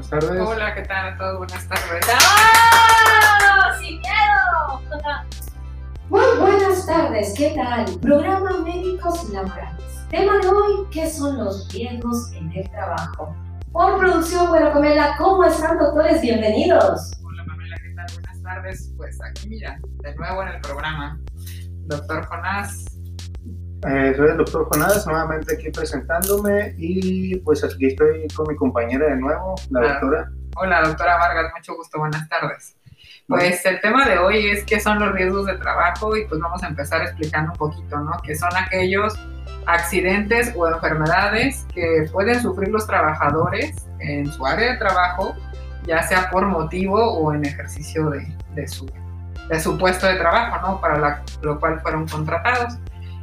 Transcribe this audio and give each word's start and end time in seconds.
Buenas 0.00 0.26
tardes. 0.28 0.48
Hola, 0.48 0.74
¿qué 0.74 0.82
tal 0.82 1.12
a 1.12 1.18
todos? 1.18 1.38
Buenas 1.38 1.68
tardes. 1.68 2.06
¡Ah! 2.10 3.78
¡Sin 3.78 4.00
miedo! 4.00 4.80
Muy 6.08 6.38
buenas 6.38 6.86
tardes, 6.86 7.34
¿qué 7.36 7.52
tal? 7.54 7.84
Programa 8.00 8.62
Médicos 8.64 9.28
Laborales. 9.28 10.08
Tema 10.08 10.38
de 10.38 10.48
hoy, 10.48 10.86
¿qué 10.90 11.10
son 11.10 11.36
los 11.36 11.70
riesgos 11.70 12.32
en 12.32 12.50
el 12.52 12.70
trabajo? 12.70 13.36
Por 13.72 13.98
producción 13.98 14.48
Buena 14.48 14.72
Comela, 14.72 15.16
¿cómo 15.18 15.44
están 15.44 15.78
doctores? 15.78 16.22
Bienvenidos. 16.22 17.12
Hola, 17.22 17.44
Pamela, 17.46 17.76
¿qué 17.76 17.94
tal? 17.94 18.06
Buenas 18.14 18.42
tardes. 18.42 18.94
Pues 18.96 19.18
aquí, 19.22 19.50
mira, 19.50 19.78
de 20.02 20.14
nuevo 20.14 20.42
en 20.44 20.48
el 20.48 20.60
programa. 20.62 21.20
Doctor 21.88 22.24
Jonás. 22.24 22.89
Eh, 23.88 24.12
soy 24.16 24.28
el 24.28 24.36
doctor 24.36 24.68
Jonás, 24.70 25.06
nuevamente 25.06 25.54
aquí 25.54 25.70
presentándome 25.70 26.74
y 26.76 27.36
pues 27.36 27.64
aquí 27.64 27.86
estoy 27.86 28.28
con 28.36 28.46
mi 28.48 28.54
compañera 28.56 29.06
de 29.06 29.16
nuevo, 29.16 29.54
la 29.70 29.80
Claro. 29.80 29.94
doctora. 30.00 30.30
Hola, 30.56 30.82
doctora 30.82 31.16
Vargas, 31.16 31.52
mucho 31.56 31.74
gusto, 31.76 31.98
buenas 31.98 32.28
tardes. 32.28 32.76
Pues 33.26 33.64
el 33.64 33.80
tema 33.80 34.06
de 34.06 34.18
hoy 34.18 34.48
es 34.50 34.64
qué 34.64 34.80
son 34.80 34.98
los 34.98 35.12
riesgos 35.12 35.46
de 35.46 35.54
trabajo 35.56 36.14
y 36.16 36.26
pues 36.26 36.40
vamos 36.40 36.62
a 36.62 36.66
empezar 36.68 37.00
explicando 37.02 37.52
un 37.52 37.58
poquito, 37.58 37.98
¿no? 38.00 38.12
Que 38.22 38.34
son 38.34 38.50
aquellos 38.54 39.14
accidentes 39.66 40.52
o 40.56 40.68
enfermedades 40.68 41.64
que 41.72 42.06
pueden 42.12 42.40
sufrir 42.42 42.68
los 42.68 42.86
trabajadores 42.86 43.76
en 44.00 44.26
su 44.30 44.44
área 44.44 44.72
de 44.72 44.78
trabajo, 44.78 45.34
ya 45.86 46.02
sea 46.02 46.28
por 46.30 46.44
motivo 46.46 46.98
o 47.14 47.32
en 47.32 47.44
ejercicio 47.46 48.10
de, 48.10 48.26
de 48.54 48.66
su, 48.68 48.90
de 49.48 49.60
su 49.60 49.78
puesto 49.78 50.06
de 50.06 50.16
trabajo, 50.16 50.66
¿no? 50.66 50.80
Para 50.80 50.98
la- 50.98 51.22
lo 51.42 51.58
cual 51.60 51.80
fueron 51.80 52.06
contratados. 52.08 52.74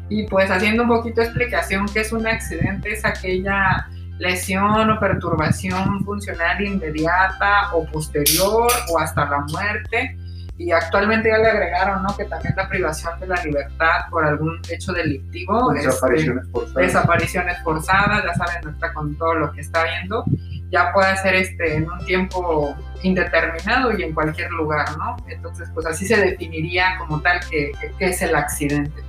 Y 0.09 0.25
pues 0.27 0.49
haciendo 0.49 0.83
un 0.83 0.89
poquito 0.89 1.21
de 1.21 1.27
explicación, 1.27 1.85
¿qué 1.93 2.01
es 2.01 2.11
un 2.11 2.25
accidente? 2.27 2.91
Es 2.93 3.03
aquella 3.05 3.87
lesión 4.19 4.89
o 4.89 4.99
perturbación 4.99 6.03
funcional 6.05 6.61
inmediata 6.61 7.73
o 7.73 7.85
posterior 7.85 8.67
o 8.91 8.99
hasta 8.99 9.25
la 9.29 9.39
muerte. 9.51 10.17
Y 10.59 10.71
actualmente 10.71 11.29
ya 11.29 11.37
le 11.37 11.49
agregaron, 11.49 12.01
¿no? 12.01 12.17
Que 12.17 12.25
también 12.25 12.55
la 12.57 12.67
privación 12.67 13.19
de 13.19 13.27
la 13.27 13.43
libertad 13.43 14.07
por 14.09 14.25
algún 14.25 14.59
hecho 14.71 14.91
delictivo. 14.91 15.71
este, 15.73 15.87
Desapariciones 15.87 16.47
forzadas. 16.51 16.75
desapariciones 16.87 17.57
forzadas, 17.63 18.23
ya 18.23 18.33
saben, 18.33 18.65
ahorita 18.65 18.93
con 18.93 19.15
todo 19.17 19.35
lo 19.35 19.51
que 19.51 19.61
está 19.61 19.83
viendo, 19.83 20.23
ya 20.71 20.91
puede 20.93 21.15
ser 21.17 21.35
este, 21.35 21.75
en 21.75 21.91
un 21.91 22.03
tiempo 22.05 22.75
indeterminado 23.03 23.95
y 23.97 24.01
en 24.03 24.13
cualquier 24.15 24.49
lugar, 24.51 24.85
¿no? 24.97 25.15
Entonces, 25.27 25.69
pues 25.75 25.85
así 25.85 26.07
se 26.07 26.17
definiría 26.17 26.95
como 26.97 27.21
tal 27.21 27.39
que, 27.51 27.71
que- 27.79 27.91
que 27.99 28.05
es 28.07 28.21
el 28.23 28.33
accidente. 28.35 29.03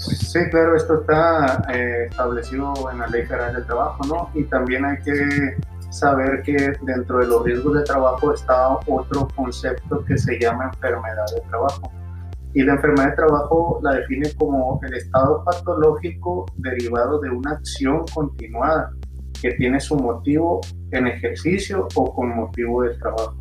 Sí, 0.00 0.38
claro, 0.50 0.76
esto 0.76 1.00
está 1.02 1.62
eh, 1.74 2.06
establecido 2.08 2.72
en 2.90 3.00
la 3.00 3.06
Ley 3.08 3.26
Federal 3.26 3.54
del 3.54 3.66
Trabajo, 3.66 4.02
¿no? 4.06 4.30
Y 4.34 4.44
también 4.44 4.86
hay 4.86 4.96
que 5.02 5.56
saber 5.90 6.40
que 6.42 6.72
dentro 6.82 7.18
de 7.18 7.26
los 7.26 7.44
riesgos 7.44 7.74
de 7.74 7.82
trabajo 7.82 8.32
está 8.32 8.78
otro 8.86 9.28
concepto 9.36 10.02
que 10.06 10.16
se 10.16 10.38
llama 10.38 10.70
enfermedad 10.72 11.26
de 11.34 11.42
trabajo. 11.42 11.92
Y 12.54 12.62
la 12.62 12.74
enfermedad 12.74 13.10
de 13.10 13.16
trabajo 13.16 13.78
la 13.82 13.92
define 13.96 14.32
como 14.38 14.80
el 14.84 14.94
estado 14.94 15.44
patológico 15.44 16.46
derivado 16.56 17.20
de 17.20 17.28
una 17.28 17.52
acción 17.52 18.04
continuada 18.14 18.92
que 19.42 19.52
tiene 19.52 19.80
su 19.80 19.96
motivo 19.96 20.62
en 20.92 21.08
ejercicio 21.08 21.88
o 21.94 22.14
con 22.14 22.34
motivo 22.34 22.82
del 22.84 22.98
trabajo. 22.98 23.39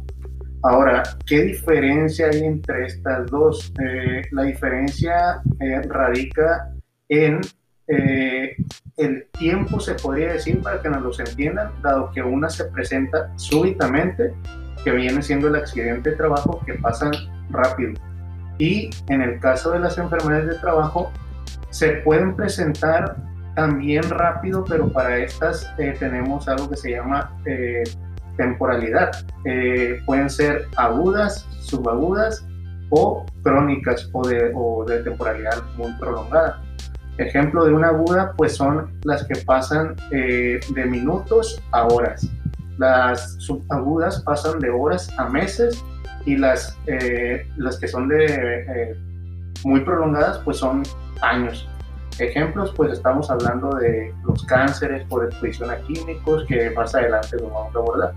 Ahora, 0.63 1.03
¿qué 1.25 1.41
diferencia 1.43 2.27
hay 2.27 2.43
entre 2.43 2.85
estas 2.85 3.27
dos? 3.31 3.73
Eh, 3.81 4.23
la 4.31 4.43
diferencia 4.43 5.41
eh, 5.61 5.81
radica 5.83 6.73
en 7.07 7.39
eh, 7.88 8.57
el 8.97 9.27
tiempo, 9.31 9.79
se 9.79 9.95
podría 9.95 10.33
decir, 10.33 10.61
para 10.61 10.81
que 10.81 10.89
nos 10.89 11.01
los 11.01 11.19
entiendan, 11.19 11.71
dado 11.81 12.11
que 12.11 12.21
una 12.21 12.49
se 12.49 12.66
presenta 12.66 13.31
súbitamente, 13.38 14.33
que 14.84 14.91
viene 14.91 15.22
siendo 15.22 15.47
el 15.47 15.56
accidente 15.56 16.09
de 16.11 16.17
trabajo, 16.17 16.61
que 16.66 16.73
pasan 16.73 17.11
rápido. 17.50 17.94
Y 18.57 18.89
en 19.07 19.22
el 19.22 19.39
caso 19.39 19.72
de 19.72 19.79
las 19.79 19.97
enfermedades 19.97 20.47
de 20.47 20.55
trabajo, 20.55 21.09
se 21.69 21.91
pueden 22.03 22.35
presentar 22.35 23.16
también 23.55 24.03
rápido, 24.09 24.66
pero 24.66 24.91
para 24.91 25.17
estas 25.17 25.73
tenemos 26.00 26.47
algo 26.50 26.69
que 26.69 26.75
se 26.75 26.91
llama 26.91 27.34
temporalidad. 28.39 29.11
Eh, 29.44 30.01
pueden 30.05 30.29
ser 30.29 30.67
agudas, 30.77 31.45
subagudas 31.61 32.47
o 32.89 33.25
crónicas 33.44 34.09
o 34.13 34.85
de, 34.88 35.03
temporalidad 35.03 35.61
muy 35.77 35.91
prolongada. 36.00 36.63
Ejemplo 37.17 37.66
de 37.66 37.73
una 37.73 37.89
aguda, 37.89 38.33
pues 38.38 38.55
son 38.55 38.97
las 39.03 39.25
que 39.25 39.35
pasan 39.45 39.95
eh, 40.11 40.61
de 40.73 40.85
minutos 40.85 41.61
a 41.72 41.85
horas. 41.85 42.28
Las 42.78 43.33
subagudas 43.39 44.22
pasan 44.22 44.59
de 44.59 44.69
horas 44.69 45.11
a 45.17 45.28
meses 45.28 45.83
y 46.25 46.38
las, 46.38 46.78
eh, 46.88 47.45
las 47.57 47.78
que 47.78 47.89
son 47.89 48.07
de 48.07 48.95
muy 49.66 49.81
prolongadas, 49.81 50.38
pues 50.45 50.57
son 50.57 50.83
años. 51.22 51.67
Ejemplos, 52.19 52.74
pues 52.75 52.94
estamos 52.94 53.30
hablando 53.30 53.69
de 53.75 54.13
los 54.24 54.44
cánceres 54.46 55.06
por 55.07 55.25
exposición 55.25 55.72
a 55.72 55.78
químicos, 55.78 56.46
que 56.47 56.69
más 56.72 56.94
adelante 56.94 57.38
lo 57.38 57.50
vamos 57.50 57.75
a 57.75 57.80
abordar. 57.80 58.13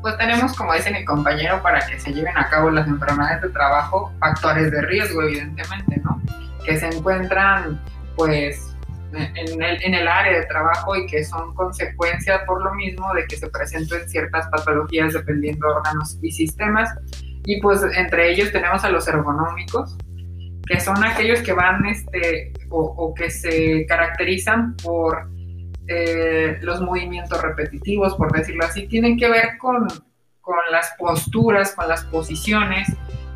Pues 0.00 0.18
tenemos, 0.18 0.54
como 0.54 0.74
dice 0.74 0.92
mi 0.92 1.04
compañero, 1.04 1.62
para 1.62 1.80
que 1.86 1.98
se 1.98 2.12
lleven 2.12 2.36
a 2.36 2.48
cabo 2.48 2.70
las 2.70 2.86
enfermedades 2.86 3.42
de 3.42 3.48
trabajo, 3.48 4.12
factores 4.20 4.70
de 4.70 4.82
riesgo, 4.82 5.22
evidentemente, 5.22 6.00
¿no? 6.04 6.20
Que 6.64 6.76
se 6.76 6.86
encuentran, 6.88 7.80
pues, 8.16 8.74
en 9.12 9.62
el, 9.62 9.82
en 9.82 9.94
el 9.94 10.08
área 10.08 10.40
de 10.40 10.46
trabajo 10.46 10.96
y 10.96 11.06
que 11.06 11.24
son 11.24 11.54
consecuencia 11.54 12.44
por 12.46 12.62
lo 12.62 12.74
mismo 12.74 13.12
de 13.14 13.26
que 13.26 13.36
se 13.36 13.48
presenten 13.48 14.08
ciertas 14.08 14.46
patologías 14.48 15.12
dependiendo 15.12 15.66
de 15.66 15.74
órganos 15.74 16.18
y 16.22 16.32
sistemas. 16.32 16.90
Y 17.44 17.60
pues 17.60 17.82
entre 17.96 18.32
ellos 18.32 18.50
tenemos 18.52 18.84
a 18.84 18.90
los 18.90 19.06
ergonómicos, 19.06 19.96
que 20.66 20.80
son 20.80 21.02
aquellos 21.04 21.40
que 21.42 21.52
van, 21.52 21.84
este, 21.86 22.52
o, 22.74 23.14
que 23.14 23.30
se 23.30 23.86
caracterizan 23.86 24.76
por 24.76 25.30
eh, 25.86 26.58
los 26.60 26.80
movimientos 26.80 27.40
repetitivos, 27.40 28.16
por 28.16 28.32
decirlo 28.32 28.64
así, 28.64 28.88
tienen 28.88 29.16
que 29.16 29.28
ver 29.28 29.56
con, 29.58 29.86
con 30.40 30.56
las 30.70 30.92
posturas, 30.98 31.74
con 31.74 31.88
las 31.88 32.04
posiciones, 32.06 32.88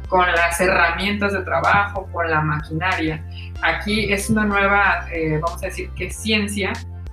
con 0.09 0.27
las 0.27 0.61
herramientas 0.61 1.33
de 1.33 1.43
trabajo, 1.43 2.09
con 2.13 2.29
la 2.31 2.41
maquinaria. 2.41 3.25
Aquí 3.63 4.13
es 4.13 4.29
una 4.31 4.45
nueva, 4.45 5.07
eh, 5.13 5.39
vamos 5.41 5.63
a 5.63 5.67
decir 5.67 5.91
que 5.91 6.11
ciencia, 6.11 6.73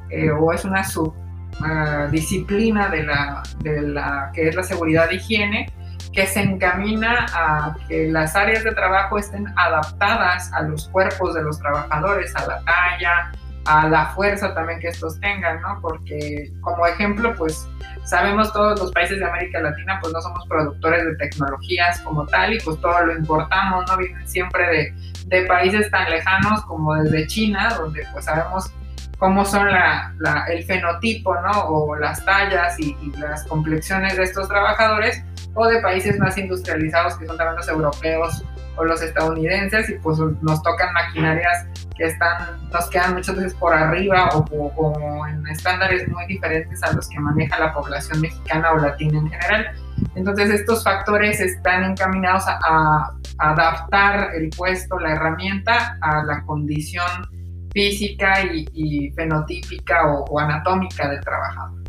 eh, 0.10 0.32
o 0.32 0.52
es 0.54 0.66
una 0.66 0.84
subdisciplina 0.84 2.90
de, 2.90 3.04
la, 3.04 3.44
de 3.60 3.82
la 3.82 4.32
que 4.34 4.50
es 4.50 4.56
la 4.56 4.64
seguridad 4.64 5.10
de 5.10 5.16
higiene, 5.16 5.68
que 6.16 6.26
se 6.28 6.42
encamina 6.42 7.26
a 7.34 7.76
que 7.88 8.08
las 8.08 8.36
áreas 8.36 8.64
de 8.64 8.72
trabajo 8.72 9.18
estén 9.18 9.46
adaptadas 9.58 10.52
a 10.54 10.62
los 10.62 10.88
cuerpos 10.88 11.36
de 11.36 11.44
los 11.44 11.60
trabajadores, 11.60 12.34
a 12.38 12.48
la 12.48 12.62
talla, 12.62 13.32
a 13.66 13.90
la 13.90 14.06
fuerza 14.08 14.54
también 14.54 14.80
que 14.80 14.88
estos 14.88 15.20
tengan, 15.20 15.60
¿no? 15.62 15.80
Porque 15.82 16.54
como 16.62 16.86
ejemplo, 16.88 17.36
pues 17.36 17.68
sabemos 18.06 18.54
todos 18.54 18.80
los 18.80 18.92
países 18.94 19.20
de 19.20 19.26
América 19.26 19.60
Latina, 19.60 20.00
pues 20.02 20.14
no 20.14 20.22
somos 20.22 20.48
productores 20.48 21.04
de 21.04 21.16
tecnologías 21.16 22.00
como 22.02 22.26
tal 22.28 22.54
y 22.54 22.60
pues 22.60 22.80
todo 22.80 23.06
lo 23.06 23.18
importamos, 23.18 23.86
¿no? 23.90 23.98
Vienen 23.98 24.26
siempre 24.28 24.68
de, 24.70 24.94
de 25.26 25.46
países 25.48 25.92
tan 25.92 26.10
lejanos 26.10 26.62
como 26.62 26.96
desde 26.96 27.28
China, 27.28 27.74
donde 27.78 28.08
pues 28.14 28.24
sabemos 28.24 28.72
cómo 29.18 29.44
son 29.44 29.70
la, 29.70 30.14
la, 30.20 30.46
el 30.46 30.64
fenotipo, 30.64 31.36
¿no? 31.42 31.66
O 31.66 31.96
las 31.96 32.24
tallas 32.24 32.80
y, 32.80 32.96
y, 33.02 33.12
las 33.18 33.44
complexiones 33.46 34.16
de 34.16 34.24
estos 34.24 34.48
trabajadores, 34.48 35.24
o 35.56 35.68
de 35.68 35.82
países 35.82 36.20
más 36.20 36.38
industrializados 36.38 37.18
que 37.18 37.26
son 37.26 37.38
también 37.38 37.56
los 37.58 37.68
europeos 37.68 38.44
o 38.78 38.84
los 38.84 39.02
estadounidenses, 39.02 39.90
y 39.90 39.94
pues 40.00 40.20
nos 40.42 40.62
tocan 40.62 40.94
maquinarias 40.94 41.66
que 41.98 42.04
están, 42.06 42.70
nos 42.72 42.90
quedan 42.90 43.14
muchas 43.14 43.38
veces 43.38 43.54
por 43.56 43.74
arriba 43.74 44.30
o, 44.34 44.40
o, 44.76 45.28
en 45.28 45.48
estándares 45.48 46.08
muy 46.10 46.26
diferentes 46.28 46.84
a 46.84 46.92
los 46.92 47.08
que 47.08 47.18
maneja 47.20 47.58
la 47.58 47.74
población 47.74 48.20
mexicana 48.20 48.74
o 48.74 48.78
latina 48.78 49.18
en 49.18 49.30
general. 49.30 49.72
Entonces 50.16 50.50
estos 50.50 50.84
factores 50.84 51.40
están 51.40 51.86
encaminados 51.86 52.44
a, 52.48 52.60
a 52.68 53.16
adaptar 53.40 54.32
el 54.36 54.50
puesto, 54.50 55.00
la 55.00 55.14
herramienta 55.14 55.98
a 56.02 56.24
la 56.24 56.44
condición 56.44 57.08
física 57.72 58.42
y, 58.44 58.68
y 58.74 59.12
fenotípica 59.12 60.08
o, 60.08 60.26
o, 60.26 60.40
anatómica 60.40 61.10
del 61.10 61.22
trabajador. 61.22 61.85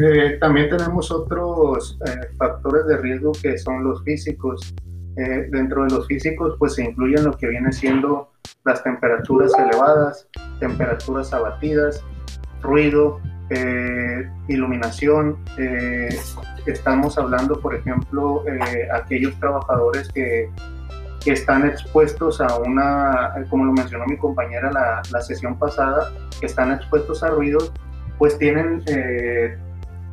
Eh, 0.00 0.38
también 0.40 0.68
tenemos 0.70 1.10
otros 1.10 1.98
eh, 2.06 2.28
factores 2.36 2.86
de 2.86 2.98
riesgo 2.98 3.32
que 3.42 3.58
son 3.58 3.82
los 3.84 4.02
físicos. 4.04 4.74
Eh, 5.16 5.48
dentro 5.50 5.82
de 5.82 5.90
los 5.90 6.06
físicos 6.06 6.54
pues 6.58 6.74
se 6.74 6.84
incluyen 6.84 7.24
lo 7.24 7.36
que 7.36 7.48
viene 7.48 7.72
siendo 7.72 8.30
las 8.64 8.84
temperaturas 8.84 9.52
elevadas, 9.58 10.28
temperaturas 10.60 11.32
abatidas, 11.32 12.04
ruido, 12.62 13.20
iluminación. 14.46 15.38
estamos 16.66 17.16
hablando, 17.16 17.58
por 17.60 17.74
ejemplo, 17.74 18.44
aquellos 18.92 19.38
trabajadores 19.40 20.08
que 20.12 20.50
que 21.24 21.32
están 21.32 21.66
expuestos 21.66 22.40
a 22.40 22.58
una, 22.60 23.34
como 23.50 23.64
lo 23.64 23.72
mencionó 23.72 24.06
mi 24.06 24.16
compañera 24.16 24.70
la, 24.70 25.02
la 25.10 25.20
sesión 25.20 25.58
pasada, 25.58 26.12
que 26.38 26.46
están 26.46 26.70
expuestos 26.72 27.24
a 27.24 27.30
ruidos, 27.30 27.72
pues 28.18 28.38
tienen 28.38 28.84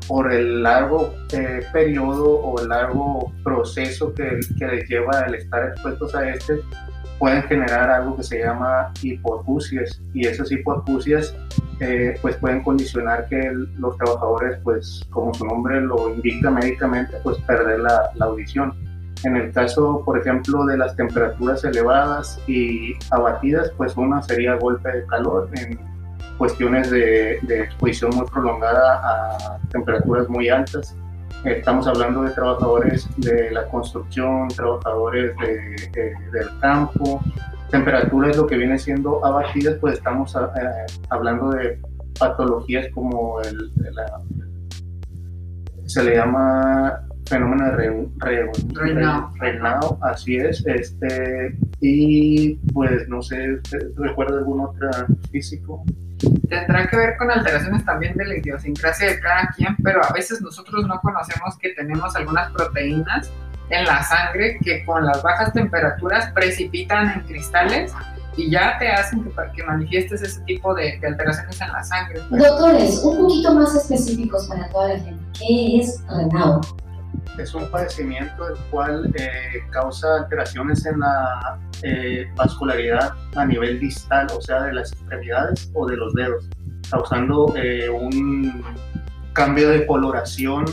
por 0.08 0.32
el 0.32 0.64
largo 0.64 1.14
eh, 1.34 1.62
periodo 1.74 2.40
o 2.40 2.62
el 2.62 2.70
largo 2.70 3.34
proceso 3.44 4.14
que, 4.14 4.40
que 4.58 4.68
les 4.68 4.90
lleva 4.90 5.22
el 5.22 5.36
estar 5.36 5.70
expuestos 5.70 6.14
a 6.16 6.30
este, 6.30 6.62
pueden 7.20 7.44
generar 7.44 7.90
algo 7.90 8.18
que 8.18 8.24
se 8.24 8.40
llama 8.40 8.92
hipoacusias 9.02 10.02
y 10.14 10.28
esas 10.28 10.52
hipoacusias 10.52 11.36
eh, 11.80 12.18
pues 12.22 12.36
pueden 12.38 12.64
condicionar 12.64 13.28
que 13.28 13.52
los 13.78 13.98
trabajadores 13.98 14.60
pues 14.64 15.04
como 15.10 15.34
su 15.34 15.46
nombre 15.46 15.82
lo 15.82 16.14
indica 16.14 16.52
médicamente 16.52 17.18
pues 17.24 17.38
perder 17.40 17.80
la, 17.80 18.12
la, 18.16 18.26
audición. 18.26 18.74
En 19.24 19.38
el 19.38 19.52
caso 19.52 20.04
por 20.06 20.20
ejemplo 20.20 20.66
de 20.66 20.78
las 20.78 20.96
temperaturas 20.96 21.64
elevadas 21.64 22.40
y 22.48 22.94
abatidas 23.12 23.72
pues 23.78 23.96
una 23.98 24.22
sería 24.22 24.56
golpe 24.56 24.92
de 24.92 25.06
calor 25.06 25.50
en 25.56 25.80
cuestiones 26.38 26.90
de, 26.92 27.40
de 27.44 27.64
exposición 27.64 28.12
muy 28.16 28.26
prolongada 28.28 29.02
a 29.04 29.60
temperaturas 29.70 30.28
muy 30.30 30.50
altas. 30.50 30.96
Estamos 31.44 31.88
hablando 31.88 32.24
de 32.24 32.32
trabajadores 32.32 33.08
de 33.18 33.52
la 33.52 33.66
construcción, 33.68 34.48
trabajadores 34.48 35.36
del 35.38 36.60
campo, 36.60 37.22
temperaturas 37.70 38.36
lo 38.36 38.48
que 38.48 38.58
viene 38.58 38.80
siendo 38.80 39.24
abatidas, 39.24 39.76
pues 39.80 39.96
estamos 39.96 40.36
eh, 40.36 40.40
hablando 41.10 41.52
de 41.52 41.80
patologías 42.18 42.88
como 42.94 43.42
el, 43.42 43.72
se 45.86 46.04
le 46.04 46.16
llama 46.16 47.02
fenómeno 47.28 47.76
de 47.78 48.08
reinado, 49.40 49.98
así 50.02 50.38
es, 50.38 50.66
este, 50.66 51.58
y 51.82 52.56
pues 52.74 53.08
no 53.08 53.22
sé, 53.22 53.60
¿recuerda 53.96 54.38
algún 54.40 54.62
otro 54.62 54.90
físico? 55.32 55.84
Tendrá 56.50 56.88
que 56.88 56.96
ver 56.96 57.18
con 57.18 57.32
alteraciones 57.32 57.84
también 57.86 58.16
de 58.16 58.26
la 58.26 58.38
idiosincrasia 58.38 59.08
de 59.08 59.20
cada 59.20 59.50
quien, 59.56 59.76
pero 59.84 60.04
a 60.04 60.12
veces 60.14 60.42
nosotros 60.42 60.86
no 60.88 61.00
conocemos 61.02 61.58
que 61.58 61.70
tenemos 61.70 62.16
algunas 62.16 62.52
proteínas 62.52 63.32
en 63.70 63.86
la 63.86 64.04
sangre 64.04 64.58
que 64.64 64.86
con 64.86 65.06
las 65.06 65.24
bajas 65.24 65.54
temperaturas 65.54 66.32
precipitan 66.34 67.10
en 67.10 67.22
cristales 67.22 67.94
y 68.38 68.52
ya 68.52 68.78
te 68.78 68.90
hacen 68.90 69.24
que, 69.54 69.64
manifiestes 69.64 70.22
ese 70.22 70.42
tipo 70.42 70.74
de, 70.74 71.00
alteraciones 71.06 71.60
en 71.62 71.72
la 71.72 71.84
sangre. 71.84 72.20
Doctores, 72.30 73.02
un 73.04 73.18
poquito 73.18 73.54
más 73.54 73.76
específicos 73.76 74.48
para 74.48 74.70
toda 74.70 74.90
la 74.90 75.00
gente. 75.00 75.24
¿Qué 75.40 75.80
es 75.80 76.04
renado? 76.08 76.62
Es 77.38 77.54
un 77.54 77.70
padecimiento 77.70 78.48
el 78.48 78.56
cual 78.72 79.12
eh, 79.16 79.60
causa 79.72 80.08
alteraciones 80.18 80.86
en 80.86 81.00
la 81.00 81.60
eh, 81.84 82.26
vascularidad 82.36 83.14
a 83.36 83.46
nivel 83.46 83.80
distal, 83.80 84.28
o 84.36 84.42
sea, 84.42 84.64
de 84.64 84.74
las 84.74 84.92
extremidades 84.92 85.70
o 85.74 85.86
de 85.86 85.98
los 85.98 86.14
dedos, 86.14 86.46
causando 86.90 87.54
eh, 87.56 87.90
un 87.90 88.64
cambio 89.34 89.70
de 89.70 89.86
coloración 89.86 90.66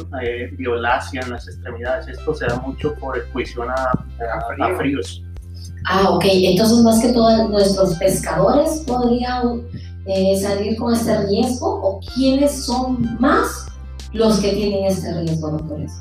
violácea 0.52 1.22
en 1.22 1.30
las 1.30 1.48
extremidades. 1.48 2.06
Esto 2.06 2.34
se 2.34 2.46
da 2.46 2.56
mucho 2.60 2.94
por 2.94 3.18
exposición 3.18 3.68
a, 3.70 3.90
a, 4.60 4.76
fríos. 4.76 5.22
Ah, 5.86 6.10
ok. 6.10 6.24
Entonces, 6.26 6.78
más 6.78 7.00
que 7.00 7.12
todos 7.12 7.50
nuestros 7.50 7.96
pescadores 7.96 8.84
podrían 8.86 9.62
salir 10.40 10.76
con 10.76 10.94
este 10.94 11.26
riesgo 11.26 11.80
o 11.82 12.00
quiénes 12.14 12.64
son 12.64 13.18
más 13.18 13.66
los 14.12 14.38
que 14.40 14.52
tienen 14.52 14.84
este 14.84 15.20
riesgo, 15.20 15.50
doctores? 15.50 15.92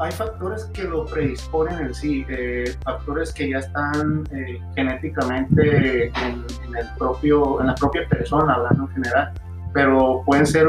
Hay 0.00 0.12
factores 0.12 0.64
que 0.66 0.84
lo 0.84 1.04
predisponen 1.06 1.86
en 1.86 1.94
sí, 1.94 2.24
eh, 2.28 2.72
factores 2.84 3.32
que 3.32 3.50
ya 3.50 3.58
están 3.58 4.24
eh, 4.32 4.60
genéticamente 4.74 6.06
en, 6.06 6.44
el 6.76 6.86
propio, 6.96 7.60
en 7.60 7.68
la 7.68 7.74
propia 7.74 8.06
persona, 8.08 8.54
hablando 8.54 8.84
en 8.84 8.88
general, 8.90 9.32
pero 9.74 10.22
pueden 10.24 10.46
ser 10.46 10.68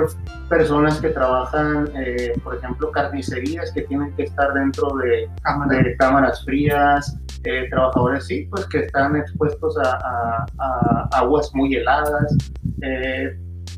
personas 0.50 1.00
que 1.00 1.10
trabajan, 1.10 1.90
eh, 1.96 2.34
por 2.44 2.56
ejemplo, 2.56 2.92
carnicerías 2.92 3.72
que 3.72 3.84
tienen 3.84 4.14
que 4.16 4.24
estar 4.24 4.52
dentro 4.54 4.90
de, 4.98 5.30
de 5.70 5.98
cámaras 5.98 6.44
frías, 6.44 7.18
trabajadores 7.70 8.26
sí, 8.26 8.48
pues 8.50 8.66
que 8.66 8.80
están 8.80 9.16
expuestos 9.16 9.78
a, 9.78 10.46
a 10.58 11.10
aguas 11.14 11.50
muy 11.54 11.76
heladas 11.76 12.36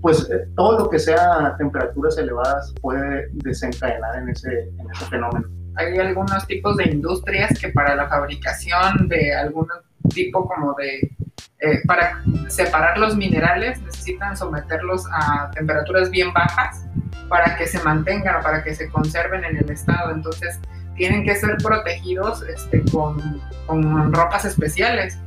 pues 0.01 0.29
eh, 0.31 0.47
todo 0.55 0.79
lo 0.79 0.89
que 0.89 0.99
sea 0.99 1.55
temperaturas 1.57 2.17
elevadas 2.17 2.73
puede 2.81 3.29
desencadenar 3.33 4.17
en 4.17 4.29
ese, 4.29 4.69
en 4.79 4.91
ese 4.91 5.05
fenómeno. 5.05 5.47
Hay 5.75 5.97
algunos 5.97 6.45
tipos 6.47 6.75
de 6.77 6.85
industrias 6.85 7.57
que 7.59 7.69
para 7.69 7.95
la 7.95 8.09
fabricación 8.09 9.07
de 9.07 9.33
algún 9.33 9.67
tipo 10.09 10.47
como 10.47 10.73
de, 10.73 11.15
eh, 11.59 11.79
para 11.85 12.21
separar 12.49 12.97
los 12.97 13.15
minerales 13.15 13.81
necesitan 13.81 14.35
someterlos 14.35 15.05
a 15.13 15.49
temperaturas 15.51 16.09
bien 16.09 16.33
bajas 16.33 16.85
para 17.29 17.55
que 17.55 17.67
se 17.67 17.81
mantengan 17.83 18.37
o 18.37 18.43
para 18.43 18.63
que 18.63 18.75
se 18.75 18.89
conserven 18.89 19.45
en 19.45 19.57
el 19.57 19.69
estado. 19.69 20.11
Entonces 20.11 20.59
tienen 20.95 21.23
que 21.23 21.35
ser 21.35 21.55
protegidos 21.63 22.41
este, 22.43 22.83
con, 22.91 23.41
con 23.65 24.13
ropas 24.13 24.45
especiales. 24.45 25.17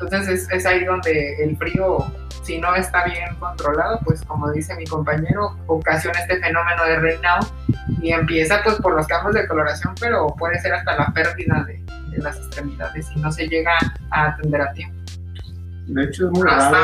Entonces 0.00 0.28
es, 0.28 0.50
es 0.50 0.66
ahí 0.66 0.84
donde 0.84 1.42
el 1.42 1.56
frío 1.56 2.04
si 2.44 2.58
no 2.58 2.74
está 2.74 3.04
bien 3.04 3.34
controlado, 3.36 3.98
pues 4.04 4.22
como 4.22 4.50
dice 4.52 4.74
mi 4.76 4.84
compañero, 4.84 5.56
ocasiona 5.66 6.20
este 6.20 6.38
fenómeno 6.38 6.84
de 6.84 6.96
reinado 6.96 7.46
y 8.02 8.12
empieza 8.12 8.62
pues 8.62 8.76
por 8.76 8.94
los 8.94 9.06
cambios 9.06 9.34
de 9.34 9.48
coloración, 9.48 9.94
pero 9.98 10.26
puede 10.38 10.60
ser 10.60 10.74
hasta 10.74 10.94
la 10.96 11.06
pérdida 11.12 11.64
de, 11.64 11.82
las 12.18 12.36
extremidades 12.36 13.08
si 13.08 13.18
no 13.18 13.32
se 13.32 13.48
llega 13.48 13.72
a 14.10 14.26
atender 14.26 14.60
a 14.60 14.72
tiempo. 14.72 14.93
De 15.86 16.04
hecho 16.04 16.26
es 16.26 16.32
muy 16.32 16.42
raro, 16.42 16.76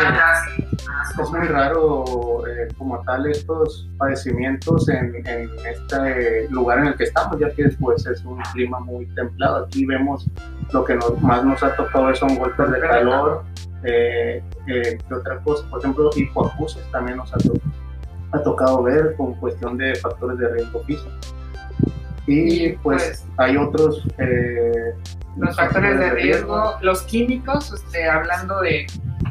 es 1.23 1.31
muy 1.31 1.47
raro 1.49 2.47
eh, 2.47 2.69
como 2.77 3.01
tal 3.03 3.27
estos 3.27 3.89
padecimientos 3.97 4.89
en, 4.91 5.15
este 5.27 6.49
lugar 6.51 6.81
en 6.81 6.87
el 6.89 6.97
que 6.97 7.05
estamos, 7.05 7.39
ya 7.39 7.51
que 7.51 7.69
pues 7.81 8.07
es 8.07 8.23
un 8.25 8.39
clima 8.53 8.79
muy 8.81 9.07
templado. 9.15 9.65
Aquí 9.65 9.87
vemos 9.87 10.27
lo 10.73 10.85
que 10.85 10.99
más 11.21 11.45
nos 11.45 11.63
ha 11.63 11.75
tocado 11.77 12.15
son 12.15 12.37
golpes 12.37 12.71
de 12.71 12.81
calor, 12.81 13.45
eh, 13.85 14.43
eh, 14.67 14.99
que 15.09 15.15
otra 15.15 15.39
cosa, 15.41 15.69
por 15.71 15.81
ejemplo, 15.81 16.11
hipoacusias 16.15 16.85
también 16.91 17.17
nos 17.17 17.33
ha, 17.33 18.43
tocado 18.43 18.83
ver 18.83 19.15
con 19.17 19.35
cuestión 19.35 19.79
de 19.79 19.95
factores 19.95 20.39
de 20.39 20.49
riesgo 20.49 20.83
físico. 20.85 21.11
Y 22.27 22.71
pues, 22.71 23.03
pues 23.03 23.27
hay 23.39 23.57
otros... 23.57 24.07
Eh, 24.19 24.95
los 25.37 25.57
factores 25.57 25.99
de 25.99 26.11
riesgo, 26.11 26.77
los 26.83 27.03
químicos, 27.03 27.73
este, 27.73 28.09
hablando 28.09 28.61
de 28.61 28.87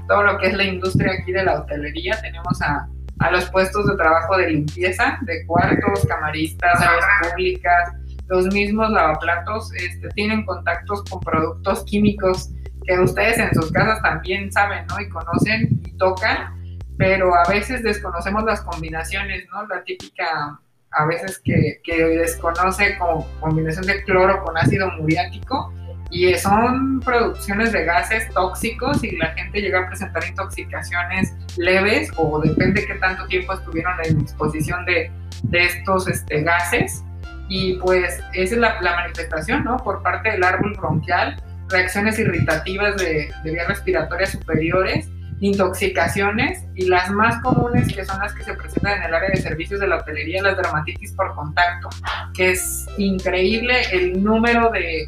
todo 0.08 0.24
lo 0.24 0.38
que 0.38 0.48
es 0.48 0.54
la 0.56 0.64
industria 0.64 1.12
aquí 1.14 1.32
de 1.34 1.44
la 1.44 1.60
hotelería, 1.60 2.20
tenemos 2.22 2.62
a, 2.62 2.88
a 3.20 3.32
los 3.32 3.50
puestos 3.52 3.86
de 3.86 3.96
trabajo 3.98 4.38
de 4.38 4.50
limpieza, 4.50 5.20
de 5.24 5.46
cuartos, 5.46 6.06
camaristas, 6.08 6.82
áreas 6.82 7.06
públicas, 7.32 7.94
los 8.30 8.46
mismos 8.54 8.92
lavaplatos 8.92 9.74
este, 9.74 10.08
tienen 10.10 10.46
contactos 10.46 11.04
con 11.10 11.20
productos 11.20 11.84
químicos 11.86 12.52
que 12.86 13.00
ustedes 13.00 13.40
en 13.40 13.54
sus 13.54 13.72
casas 13.72 14.02
también 14.02 14.52
saben, 14.52 14.86
¿no? 14.88 15.00
Y 15.00 15.10
conocen 15.10 15.82
y 15.86 15.98
tocan, 15.98 16.56
pero 16.98 17.34
a 17.36 17.50
veces 17.50 17.84
desconocemos 17.84 18.44
las 18.44 18.62
combinaciones, 18.62 19.46
¿no? 19.52 19.68
La 19.68 19.84
típica, 19.84 20.60
a 20.92 21.06
veces 21.06 21.40
que, 21.44 21.82
que 21.84 22.04
desconoce 22.04 22.98
como 22.98 23.28
combinación 23.40 23.86
de 23.86 24.04
cloro 24.04 24.44
con 24.44 24.58
ácido 24.58 24.90
muriático 24.92 25.74
y 26.12 26.34
son 26.36 27.00
producciones 27.02 27.72
de 27.72 27.86
gases 27.86 28.28
tóxicos 28.34 29.04
y 29.04 29.16
la 29.18 29.28
gente 29.28 29.62
llega 29.62 29.82
a 29.82 29.88
presentar 29.88 30.24
intoxicaciones 30.28 31.34
leves 31.58 32.10
o 32.18 32.40
depende 32.40 32.86
qué 32.86 32.96
tanto 32.96 33.28
tiempo 33.28 33.54
estuvieron 33.54 33.94
en 34.04 34.22
exposición 34.22 34.86
de, 34.86 35.12
de 35.44 35.66
estos 35.66 36.08
este, 36.08 36.42
gases 36.42 37.04
y 37.48 37.78
pues 37.80 38.20
esa 38.34 38.56
es 38.56 38.60
la, 38.60 38.82
la 38.82 38.96
manifestación, 38.96 39.64
¿no? 39.64 39.78
Por 39.78 40.02
parte 40.02 40.32
del 40.32 40.44
árbol 40.44 40.74
bronquial 40.78 41.42
reacciones 41.70 42.20
irritativas 42.20 42.98
de, 42.98 43.32
vías 43.44 43.68
respiratorias 43.68 44.32
superiores, 44.32 45.08
intoxicaciones 45.42 46.66
y 46.76 46.88
las 46.88 47.10
más 47.12 47.42
comunes 47.42 47.94
que 47.94 48.06
son 48.06 48.20
las 48.20 48.34
que 48.34 48.44
se 48.44 48.54
presentan 48.54 48.98
en 48.98 49.04
el 49.04 49.14
área 49.14 49.30
de 49.30 49.38
servicios 49.38 49.80
de 49.80 49.88
la 49.88 49.98
hotelería, 49.98 50.42
las 50.42 50.58
dermatitis 50.58 51.14
por 51.14 51.34
contacto, 51.36 51.90
que 52.34 52.52
es 52.52 52.86
increíble 52.98 53.76
el 53.92 54.24
número 54.24 54.70
de, 54.72 55.08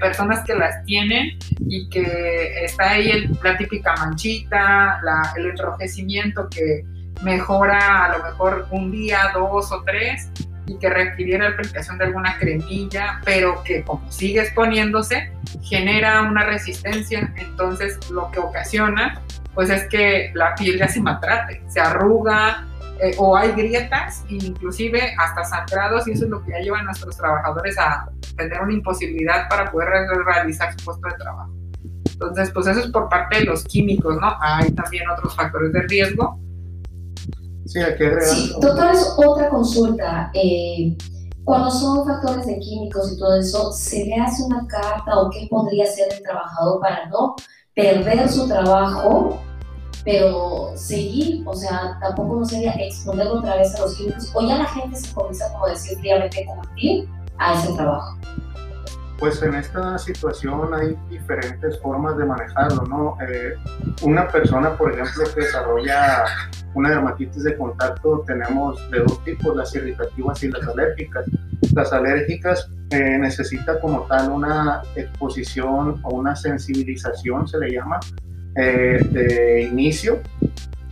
personas 0.00 0.44
que 0.44 0.54
las 0.54 0.84
tienen 0.84 1.38
y 1.66 1.88
que 1.88 2.62
está 2.62 2.90
ahí 2.90 3.26
la 3.42 3.56
típica 3.56 3.94
manchita, 3.96 5.00
el 5.34 5.46
enrojecimiento 5.46 6.46
que 6.50 6.84
mejora 7.22 8.04
a 8.04 8.18
lo 8.18 8.24
mejor 8.24 8.66
un 8.70 8.90
día, 8.90 9.30
dos 9.32 9.72
o 9.72 9.82
tres 9.84 10.30
y 10.68 10.78
que 10.78 10.88
requiriera 10.90 11.48
la 11.48 11.54
aplicación 11.54 11.98
de 11.98 12.04
alguna 12.04 12.36
cremilla, 12.38 13.20
pero 13.24 13.62
que 13.64 13.82
como 13.82 14.10
sigue 14.10 14.40
exponiéndose, 14.40 15.32
genera 15.62 16.22
una 16.22 16.44
resistencia, 16.44 17.32
entonces 17.36 17.98
lo 18.10 18.30
que 18.30 18.38
ocasiona 18.38 19.20
pues 19.54 19.70
es 19.70 19.88
que 19.88 20.30
la 20.34 20.54
piel 20.54 20.78
ya 20.78 20.86
se 20.86 21.00
maltrate, 21.00 21.60
se 21.66 21.80
arruga 21.80 22.64
eh, 23.00 23.12
o 23.18 23.36
hay 23.36 23.50
grietas, 23.52 24.24
inclusive 24.28 25.14
hasta 25.18 25.44
sangrados, 25.44 26.06
y 26.06 26.12
eso 26.12 26.26
es 26.26 26.30
lo 26.30 26.44
que 26.44 26.52
ya 26.52 26.58
lleva 26.60 26.78
a 26.78 26.82
nuestros 26.82 27.16
trabajadores 27.16 27.76
a 27.76 28.08
tener 28.36 28.60
una 28.60 28.72
imposibilidad 28.72 29.48
para 29.48 29.68
poder 29.70 29.88
realizar 30.24 30.72
su 30.78 30.84
puesto 30.84 31.08
de 31.08 31.14
trabajo. 31.14 31.52
Entonces, 32.04 32.50
pues 32.52 32.68
eso 32.68 32.80
es 32.80 32.90
por 32.90 33.08
parte 33.08 33.38
de 33.38 33.44
los 33.46 33.64
químicos, 33.64 34.16
¿no? 34.20 34.36
Hay 34.40 34.70
también 34.72 35.08
otros 35.08 35.34
factores 35.34 35.72
de 35.72 35.82
riesgo, 35.82 36.40
Sí, 37.68 37.82
aquí 37.82 38.02
agregar. 38.02 38.22
Sí, 38.22 38.54
doctor, 38.62 38.90
es 38.92 39.14
otra 39.18 39.50
consulta. 39.50 40.30
Eh, 40.32 40.96
cuando 41.44 41.70
son 41.70 42.06
factores 42.06 42.46
de 42.46 42.58
químicos 42.60 43.12
y 43.12 43.18
todo 43.18 43.38
eso, 43.38 43.72
¿se 43.72 44.06
le 44.06 44.16
hace 44.16 44.42
una 44.42 44.66
carta 44.66 45.18
o 45.18 45.28
qué 45.28 45.46
podría 45.50 45.84
hacer 45.84 46.08
el 46.10 46.22
trabajador 46.22 46.80
para 46.80 47.06
no 47.08 47.36
perder 47.74 48.26
su 48.30 48.48
trabajo, 48.48 49.38
pero 50.02 50.72
seguir? 50.76 51.42
O 51.46 51.52
sea, 51.54 51.98
tampoco 52.00 52.36
no 52.36 52.44
sería 52.46 52.72
exponerlo 52.72 53.40
otra 53.40 53.56
vez 53.56 53.74
a 53.74 53.80
los 53.82 53.96
químicos, 53.96 54.30
o 54.34 54.48
ya 54.48 54.56
la 54.56 54.66
gente 54.66 54.96
se 54.96 55.12
comienza, 55.14 55.52
como 55.52 55.66
decir, 55.66 55.98
fríamente 55.98 56.46
curtir 56.46 57.06
a 57.36 57.52
ese 57.52 57.74
trabajo. 57.74 58.16
Pues 59.18 59.42
en 59.42 59.54
esta 59.56 59.98
situación 59.98 60.72
hay 60.72 60.96
diferentes 61.10 61.78
formas 61.80 62.16
de 62.16 62.24
manejarlo, 62.24 62.82
¿no? 62.84 63.16
Eh, 63.28 63.56
una 64.02 64.26
persona, 64.28 64.74
por 64.74 64.92
ejemplo, 64.92 65.24
que 65.34 65.40
desarrolla 65.42 66.24
una 66.78 66.90
dermatitis 66.90 67.42
de 67.42 67.56
contacto, 67.56 68.24
tenemos 68.26 68.90
de 68.90 69.00
dos 69.00 69.24
tipos, 69.24 69.56
las 69.56 69.74
irritativas 69.74 70.42
y 70.44 70.48
las 70.48 70.66
alérgicas. 70.66 71.24
Las 71.74 71.92
alérgicas 71.92 72.70
eh, 72.90 73.18
necesita 73.18 73.80
como 73.80 74.02
tal 74.02 74.30
una 74.30 74.82
exposición 74.94 76.00
o 76.02 76.14
una 76.14 76.36
sensibilización, 76.36 77.48
se 77.48 77.58
le 77.58 77.72
llama, 77.72 77.98
eh, 78.54 79.00
de 79.10 79.62
inicio 79.62 80.20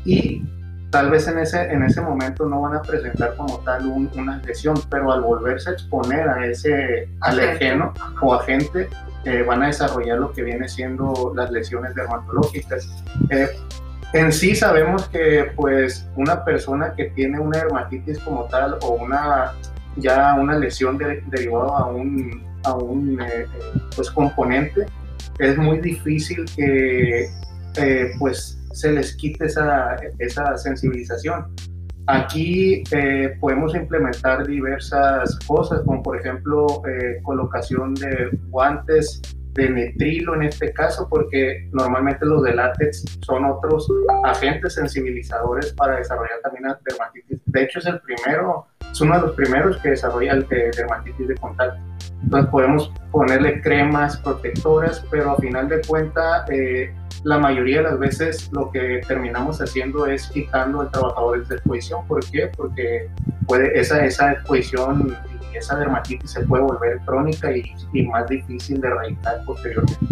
y 0.04 0.42
tal 0.90 1.10
vez 1.10 1.28
en 1.28 1.38
ese, 1.38 1.62
en 1.62 1.84
ese 1.84 2.00
momento 2.00 2.46
no 2.46 2.62
van 2.62 2.74
a 2.74 2.82
presentar 2.82 3.36
como 3.36 3.58
tal 3.60 3.86
una 3.86 4.38
lesión, 4.38 4.76
pero 4.90 5.12
al 5.12 5.20
volverse 5.20 5.70
a 5.70 5.72
exponer 5.74 6.28
a 6.28 6.46
ese 6.46 7.08
alergeno 7.20 7.92
o 8.20 8.34
agente, 8.34 8.88
eh, 9.24 9.42
van 9.42 9.62
a 9.62 9.66
desarrollar 9.66 10.18
lo 10.18 10.32
que 10.32 10.42
viene 10.42 10.68
siendo 10.68 11.32
las 11.34 11.50
lesiones 11.50 11.94
dermatológicas. 11.94 12.88
Eh, 13.30 13.48
en 14.12 14.32
sí 14.32 14.54
sabemos 14.54 15.08
que 15.08 15.50
pues 15.56 16.08
una 16.16 16.44
persona 16.44 16.94
que 16.94 17.06
tiene 17.10 17.38
una 17.38 17.58
dermatitis 17.58 18.18
como 18.20 18.44
tal 18.44 18.78
o 18.82 18.94
una 18.94 19.52
ya 19.96 20.34
una 20.34 20.58
lesión 20.58 20.98
derivada 20.98 21.78
a 21.78 21.86
un, 21.86 22.42
a 22.64 22.74
un 22.74 23.20
eh, 23.20 23.46
pues 23.94 24.10
componente, 24.10 24.86
es 25.38 25.56
muy 25.56 25.80
difícil 25.80 26.44
que 26.54 27.30
pues 28.18 28.58
se 28.72 28.92
les 28.92 29.16
quite 29.16 29.46
esa, 29.46 29.96
esa 30.18 30.56
sensibilización. 30.56 31.46
Aquí 32.08 32.84
eh, 32.92 33.36
podemos 33.40 33.74
implementar 33.74 34.46
diversas 34.46 35.38
cosas, 35.46 35.80
como 35.84 36.02
por 36.02 36.20
ejemplo 36.20 36.82
eh, 36.86 37.20
colocación 37.22 37.94
de 37.94 38.30
guantes 38.48 39.20
de 39.56 39.70
nitrilo 39.70 40.34
en 40.34 40.42
este 40.44 40.72
caso, 40.72 41.08
porque 41.08 41.68
normalmente 41.72 42.24
los 42.26 42.42
de 42.42 42.54
látex 42.54 43.04
son 43.22 43.44
otros 43.44 43.88
agentes 44.24 44.74
sensibilizadores 44.74 45.72
para 45.72 45.96
desarrollar 45.96 46.40
también 46.42 46.64
la 46.64 46.78
dermatitis. 46.84 47.40
De 47.46 47.62
hecho, 47.62 47.78
es 47.78 47.86
el 47.86 48.00
primero, 48.00 48.66
es 48.90 49.00
uno 49.00 49.16
de 49.16 49.26
los 49.26 49.34
primeros 49.34 49.78
que 49.78 49.90
desarrolla 49.90 50.32
el 50.32 50.46
dermatitis 50.48 51.28
de 51.28 51.34
contacto. 51.36 51.80
Entonces 52.26 52.50
podemos 52.50 52.92
ponerle 53.10 53.62
cremas 53.62 54.18
protectoras, 54.18 55.02
pero 55.10 55.30
a 55.30 55.36
final 55.36 55.68
de 55.68 55.80
cuentas 55.86 56.44
eh, 56.50 56.92
la 57.24 57.38
mayoría 57.38 57.78
de 57.78 57.82
las 57.84 57.98
veces 57.98 58.50
lo 58.52 58.70
que 58.70 59.00
terminamos 59.06 59.60
haciendo 59.60 60.06
es 60.06 60.28
quitando 60.28 60.82
al 60.82 60.90
trabajador 60.90 61.46
de 61.46 61.54
exposición. 61.56 62.06
¿Por 62.06 62.24
qué? 62.30 62.50
Porque 62.56 63.08
puede, 63.46 63.78
esa, 63.78 64.04
esa 64.04 64.32
exposición 64.32 65.16
y 65.52 65.56
esa 65.56 65.76
dermatitis 65.76 66.30
se 66.30 66.42
puede 66.42 66.62
volver 66.62 67.00
crónica 67.04 67.50
y, 67.56 67.72
más 68.06 68.28
difícil 68.28 68.80
de 68.80 68.88
erradicar 68.88 69.42
posteriormente. 69.44 70.06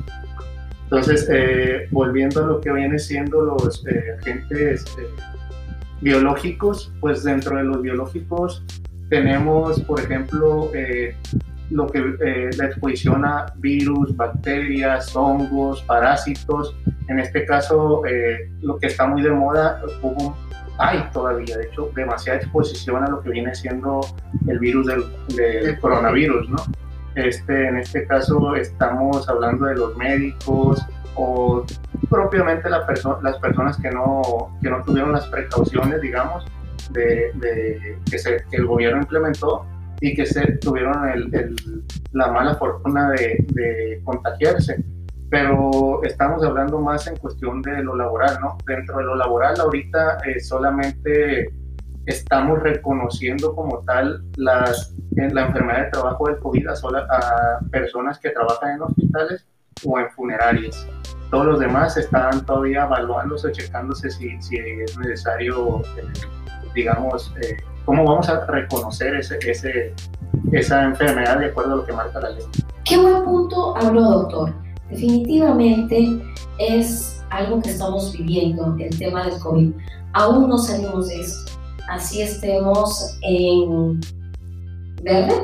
Entonces, 0.85 1.29
eh, 1.31 1.89
volviendo 1.91 2.45
a 2.45 2.47
lo 2.47 2.61
que 2.61 2.73
viene 2.73 2.99
siendo 2.99 3.43
los 3.43 3.85
eh, 3.87 4.17
agentes 4.21 4.85
eh, 4.99 5.07
biológicos, 6.01 6.93
pues 7.01 7.25
dentro 7.25 7.57
de 7.57 7.65
los 7.65 7.83
biológicos 7.83 8.65
tenemos, 9.09 9.81
por 9.83 10.01
ejemplo, 10.01 10.71
lo 11.75 11.89
que 11.89 11.99
eh, 11.99 12.51
la 12.57 12.67
exposición 12.67 13.25
a 13.25 13.47
virus, 13.57 14.17
bacterias, 14.17 15.15
hongos, 15.17 15.83
parásitos. 15.83 16.75
En 17.09 17.19
este 17.19 17.45
caso, 17.45 18.07
eh, 18.07 18.49
lo 18.63 18.79
que 18.79 18.87
está 18.87 19.07
muy 19.09 19.23
de 19.23 19.31
moda, 19.31 19.83
hubo, 20.01 20.37
hay 20.79 21.05
todavía, 21.13 21.59
de 21.59 21.65
hecho, 21.65 21.91
demasiada 21.97 22.39
exposición 22.39 23.03
a 23.03 23.09
lo 23.09 23.21
que 23.21 23.31
viene 23.31 23.53
siendo 23.57 24.01
el 24.47 24.61
virus 24.61 24.87
del, 24.87 25.81
coronavirus, 25.81 26.49
¿no? 26.49 26.59
Este, 27.17 27.69
en 27.69 27.79
este 27.79 28.07
caso 28.07 28.55
estamos 28.55 29.29
hablando 29.29 29.67
de 29.67 29.75
los 29.77 29.97
médicos 29.97 30.85
o 31.17 31.65
propiamente 32.09 32.69
la 32.69 32.85
las 33.23 33.39
personas 33.39 33.77
que 33.79 33.91
no, 33.91 34.57
que 34.63 34.71
no 34.71 34.83
tuvieron 34.83 35.13
las 35.13 35.27
precauciones, 35.27 36.01
digamos, 36.01 36.45
de, 36.91 37.99
que, 38.11 38.19
se, 38.19 38.45
que 38.51 38.57
el 38.57 38.67
gobierno 38.67 39.03
implementó 39.03 39.67
y 40.01 40.15
que 40.15 40.27
se 40.27 40.53
tuvieron 40.59 41.09
el, 41.09 41.85
la 42.13 42.31
mala 42.31 42.55
fortuna 42.55 43.11
de, 43.11 43.45
de, 43.49 44.01
contagiarse. 44.05 44.85
Pero 45.31 46.03
estamos 46.05 46.45
hablando 46.45 46.81
más 46.81 47.07
en 47.07 47.17
cuestión 47.17 47.63
de 47.63 47.83
lo 47.83 47.97
laboral, 47.97 48.39
¿no? 48.41 48.59
Dentro 48.67 48.99
de 48.99 49.05
lo 49.05 49.17
laboral 49.17 49.59
ahorita 49.61 50.19
eh, 50.27 50.39
solamente 50.41 51.53
estamos 52.07 52.63
reconociendo 52.63 53.55
como 53.55 53.81
tal 53.85 54.23
las, 54.37 54.95
la 55.17 55.47
enfermedad 55.47 55.85
de 55.85 55.91
trabajo 55.91 56.27
del 56.27 56.39
COVID 56.39 56.69
a, 56.69 56.73
a 56.73 57.61
personas 57.71 58.19
que 58.19 58.31
trabajan 58.31 58.75
en 58.77 58.83
hospitales 58.83 59.47
o 59.85 59.99
en 59.99 60.11
funerarias. 60.11 60.87
Todos 61.31 61.47
los 61.47 61.61
demás 61.61 61.97
están 61.97 62.45
todavía 62.47 62.85
evaluándose, 62.85 63.51
checándose 63.53 64.11
si, 64.11 64.41
si 64.41 64.57
es 64.57 64.97
necesario, 64.99 65.81
eh, 65.97 66.07
digamos, 66.75 67.35
eh, 67.43 67.57
¿Cómo 67.85 68.05
vamos 68.05 68.29
a 68.29 68.47
reconocer 68.47 69.15
ese, 69.15 69.39
ese, 69.47 69.95
esa 70.53 70.85
enfermedad 70.85 71.39
de 71.39 71.47
acuerdo 71.47 71.75
a 71.75 71.77
lo 71.77 71.87
que 71.87 71.93
marca 71.93 72.19
la 72.21 72.31
ley? 72.31 72.45
Qué 72.85 72.97
buen 72.97 73.25
punto 73.25 73.77
habló, 73.77 74.03
doctor. 74.03 74.55
Definitivamente 74.91 76.23
es 76.59 77.23
algo 77.31 77.61
que 77.61 77.71
estamos 77.71 78.13
viviendo, 78.13 78.75
el 78.79 78.99
tema 78.99 79.27
del 79.27 79.39
COVID. 79.39 79.73
Aún 80.15 80.49
no 80.49 80.57
salimos 80.57 81.09
de 81.09 81.21
esto. 81.21 81.53
Así 81.91 82.23
estemos 82.23 83.19
en 83.23 84.01
verde. 85.03 85.35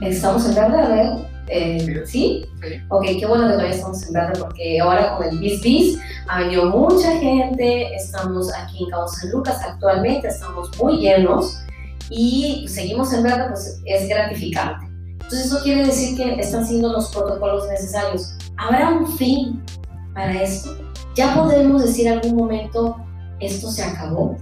¿Estamos 0.00 0.48
en 0.48 0.54
verde? 0.56 0.80
A 0.80 0.88
ver. 0.88 1.28
Eh, 1.50 2.02
¿sí? 2.04 2.44
¿sí? 2.60 2.82
Ok, 2.88 3.04
qué 3.18 3.26
bueno 3.26 3.46
que 3.46 3.52
todavía 3.52 3.74
estamos 3.74 4.06
en 4.06 4.12
verde 4.12 4.32
porque 4.38 4.80
ahora 4.80 5.16
con 5.16 5.28
el 5.28 5.38
bis 5.38 5.62
bis 5.62 6.00
ha 6.26 6.40
venido 6.40 6.66
mucha 6.66 7.12
gente. 7.18 7.94
Estamos 7.94 8.52
aquí 8.54 8.82
en 8.84 8.90
Cabo 8.90 9.06
San 9.06 9.30
Lucas 9.30 9.60
actualmente, 9.64 10.28
estamos 10.28 10.70
muy 10.78 10.98
llenos 10.98 11.62
y 12.10 12.66
seguimos 12.68 13.12
en 13.12 13.22
verde, 13.22 13.48
pues 13.48 13.80
es 13.84 14.08
gratificante. 14.08 14.86
Entonces 15.12 15.46
eso 15.46 15.62
quiere 15.62 15.84
decir 15.84 16.16
que 16.16 16.40
están 16.40 16.66
siendo 16.66 16.92
los 16.92 17.14
protocolos 17.14 17.68
necesarios. 17.68 18.34
¿Habrá 18.56 18.90
un 18.90 19.06
fin 19.18 19.62
para 20.14 20.42
esto? 20.42 20.76
¿Ya 21.14 21.34
podemos 21.34 21.82
decir 21.82 22.08
algún 22.08 22.36
momento 22.36 22.96
esto 23.40 23.70
se 23.70 23.84
acabó? 23.84 24.36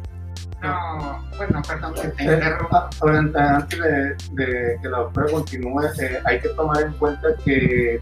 No, 0.63 1.23
bueno, 1.37 1.61
perdón 1.69 1.95
que 1.95 2.09
te 2.09 2.25
eh, 2.25 2.41
ah, 2.71 2.89
antes 3.37 3.79
de, 4.33 4.79
que 4.81 4.89
la 4.89 4.99
doctora 4.99 5.27
continúe, 5.33 5.83
eh, 6.01 6.21
hay 6.25 6.41
que 6.41 6.49
tomar 6.51 6.83
en 6.83 6.93
cuenta 6.95 7.29
que 7.45 7.99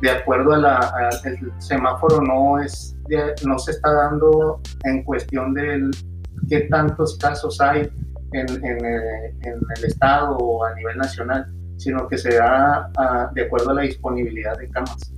de 0.00 0.10
acuerdo 0.10 0.54
a 0.54 0.58
la, 0.58 1.10
el 1.24 1.52
semáforo 1.58 2.20
no, 2.20 2.60
es, 2.60 2.96
no 3.44 3.58
se 3.58 3.72
está 3.72 3.92
dando 3.92 4.60
en 4.84 5.02
cuestión 5.02 5.54
de 5.54 5.90
qué 6.48 6.60
tantos 6.70 7.18
casos 7.18 7.60
hay 7.60 7.90
en, 8.32 8.48
en, 8.64 8.84
eh, 8.84 9.34
en, 9.42 9.60
el 9.76 9.84
Estado 9.84 10.36
o 10.36 10.64
a 10.64 10.74
nivel 10.74 10.96
nacional, 10.96 11.46
sino 11.76 12.08
que 12.08 12.18
se 12.18 12.34
da 12.34 12.90
de 13.34 13.42
acuerdo 13.42 13.70
a 13.70 13.74
la 13.74 13.82
disponibilidad 13.82 14.56
de 14.58 14.68
camas. 14.70 15.12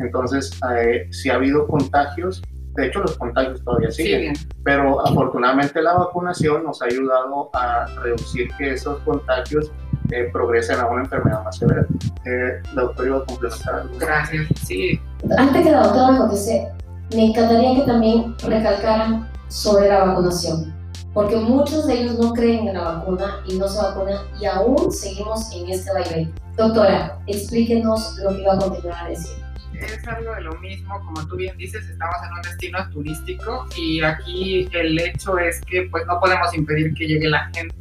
Entonces, 0.00 0.58
eh, 0.76 1.06
si 1.10 1.30
ha 1.30 1.34
habido 1.34 1.66
contagios, 1.66 2.42
de 2.74 2.86
hecho 2.86 3.00
los 3.00 3.16
contagios 3.16 3.62
todavía 3.64 3.90
siguen, 3.90 4.34
pero 4.64 5.04
afortunadamente 5.06 5.80
la 5.80 5.94
vacunación 5.94 6.64
nos 6.64 6.82
ha 6.82 6.86
ayudado 6.86 7.50
a 7.54 7.86
reducir 8.02 8.48
que 8.58 8.72
esos 8.72 8.98
contagios 9.00 9.72
eh, 10.10 10.28
progresen 10.32 10.78
a 10.80 10.86
una 10.86 11.02
enfermedad 11.02 11.42
más 11.44 11.56
severa. 11.56 11.86
Eh, 12.24 12.62
la 12.74 12.82
doctora 12.82 13.08
iba 13.08 13.18
a 13.18 13.24
complementar 13.24 13.84
Gracias, 13.98 14.46
sí. 14.64 15.00
Antes 15.38 15.62
que 15.62 15.70
la 15.70 15.82
doctora 15.84 16.18
conteste, 16.18 16.68
me 17.14 17.26
encantaría 17.26 17.76
que 17.76 17.86
también 17.86 18.34
recalcaran 18.44 19.28
sobre 19.48 19.88
la 19.88 20.04
vacunación 20.04 20.75
porque 21.16 21.36
muchos 21.36 21.86
de 21.86 21.94
ellos 21.94 22.18
no 22.18 22.34
creen 22.34 22.68
en 22.68 22.74
la 22.74 22.82
vacuna 22.82 23.40
y 23.46 23.56
no 23.56 23.66
se 23.66 23.78
vacunan 23.78 24.18
y 24.38 24.44
aún 24.44 24.92
seguimos 24.92 25.50
en 25.50 25.70
este 25.70 25.90
baile. 25.90 26.28
Doctora, 26.56 27.18
explíquenos 27.26 28.18
lo 28.22 28.36
que 28.36 28.42
iba 28.42 28.52
a 28.52 28.58
continuar 28.58 29.06
a 29.06 29.08
decir. 29.08 29.42
Es 29.72 30.06
algo 30.06 30.34
de 30.34 30.42
lo 30.42 30.52
mismo, 30.60 30.94
como 31.06 31.26
tú 31.26 31.36
bien 31.36 31.56
dices, 31.56 31.88
estamos 31.88 32.16
en 32.22 32.34
un 32.34 32.42
destino 32.42 32.90
turístico 32.90 33.66
y 33.78 34.02
aquí 34.02 34.68
el 34.74 35.00
hecho 35.00 35.38
es 35.38 35.62
que 35.62 35.88
pues 35.90 36.06
no 36.06 36.20
podemos 36.20 36.54
impedir 36.54 36.92
que 36.92 37.06
llegue 37.06 37.30
la 37.30 37.50
gente. 37.54 37.74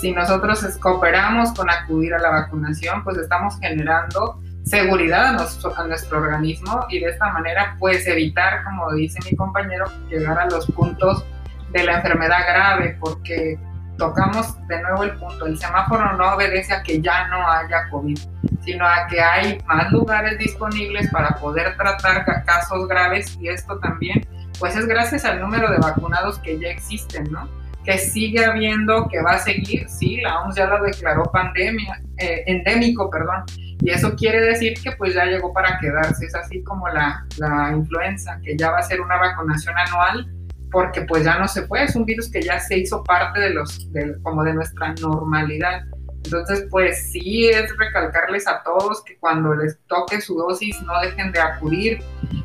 Si 0.00 0.12
nosotros 0.12 0.60
cooperamos 0.80 1.50
con 1.54 1.68
acudir 1.68 2.14
a 2.14 2.20
la 2.20 2.30
vacunación, 2.30 3.02
pues 3.02 3.18
estamos 3.18 3.58
generando 3.58 4.40
seguridad 4.62 5.30
a 5.30 5.32
nuestro, 5.32 5.76
a 5.76 5.84
nuestro 5.88 6.18
organismo 6.18 6.86
y 6.90 7.00
de 7.00 7.10
esta 7.10 7.32
manera 7.32 7.76
pues 7.80 8.06
evitar, 8.06 8.62
como 8.62 8.92
dice 8.92 9.18
mi 9.28 9.36
compañero, 9.36 9.86
llegar 10.08 10.38
a 10.38 10.46
los 10.46 10.64
puntos 10.70 11.24
de 11.72 11.84
la 11.84 11.96
enfermedad 11.96 12.40
grave, 12.46 12.96
porque 13.00 13.58
tocamos 13.96 14.56
de 14.66 14.80
nuevo 14.82 15.04
el 15.04 15.12
punto, 15.12 15.46
el 15.46 15.58
semáforo 15.58 16.16
no 16.16 16.34
obedece 16.34 16.72
a 16.72 16.82
que 16.82 17.00
ya 17.00 17.28
no 17.28 17.48
haya 17.48 17.88
COVID, 17.90 18.18
sino 18.64 18.86
a 18.86 19.06
que 19.06 19.20
hay 19.20 19.58
más 19.66 19.92
lugares 19.92 20.38
disponibles 20.38 21.10
para 21.10 21.30
poder 21.36 21.76
tratar 21.76 22.24
casos 22.44 22.88
graves 22.88 23.36
y 23.40 23.48
esto 23.48 23.78
también, 23.78 24.26
pues 24.58 24.76
es 24.76 24.86
gracias 24.86 25.24
al 25.24 25.40
número 25.40 25.70
de 25.70 25.78
vacunados 25.78 26.38
que 26.38 26.58
ya 26.58 26.68
existen, 26.68 27.30
¿no? 27.30 27.48
Que 27.84 27.98
sigue 27.98 28.44
habiendo, 28.44 29.08
que 29.08 29.20
va 29.20 29.32
a 29.32 29.38
seguir, 29.38 29.88
sí, 29.88 30.20
la 30.20 30.40
OMS 30.40 30.54
ya 30.54 30.66
lo 30.66 30.82
declaró 30.82 31.24
pandemia, 31.24 32.00
eh, 32.18 32.44
endémico, 32.46 33.10
perdón, 33.10 33.44
y 33.80 33.90
eso 33.90 34.14
quiere 34.14 34.40
decir 34.40 34.74
que 34.82 34.92
pues 34.92 35.14
ya 35.14 35.24
llegó 35.24 35.52
para 35.52 35.78
quedarse, 35.80 36.26
es 36.26 36.34
así 36.34 36.62
como 36.62 36.88
la, 36.88 37.26
la 37.38 37.72
influenza, 37.72 38.38
que 38.42 38.56
ya 38.56 38.70
va 38.70 38.78
a 38.78 38.82
ser 38.82 39.00
una 39.00 39.16
vacunación 39.16 39.76
anual 39.76 40.31
porque 40.72 41.02
pues 41.02 41.24
ya 41.24 41.38
no 41.38 41.46
se 41.46 41.62
puede, 41.62 41.84
es 41.84 41.94
un 41.94 42.04
virus 42.04 42.30
que 42.30 42.42
ya 42.42 42.58
se 42.58 42.78
hizo 42.78 43.04
parte 43.04 43.40
de 43.40 43.50
los, 43.50 43.88
como 44.22 44.42
de 44.42 44.54
nuestra 44.54 44.94
normalidad. 44.94 45.82
Entonces, 46.24 46.66
pues 46.70 47.10
sí 47.12 47.48
es 47.48 47.76
recalcarles 47.76 48.48
a 48.48 48.62
todos 48.62 49.04
que 49.04 49.16
cuando 49.18 49.54
les 49.54 49.78
toque 49.86 50.20
su 50.20 50.34
dosis 50.36 50.80
no 50.82 50.98
dejen 51.00 51.32
de 51.32 51.40
acudir. 51.40 52.02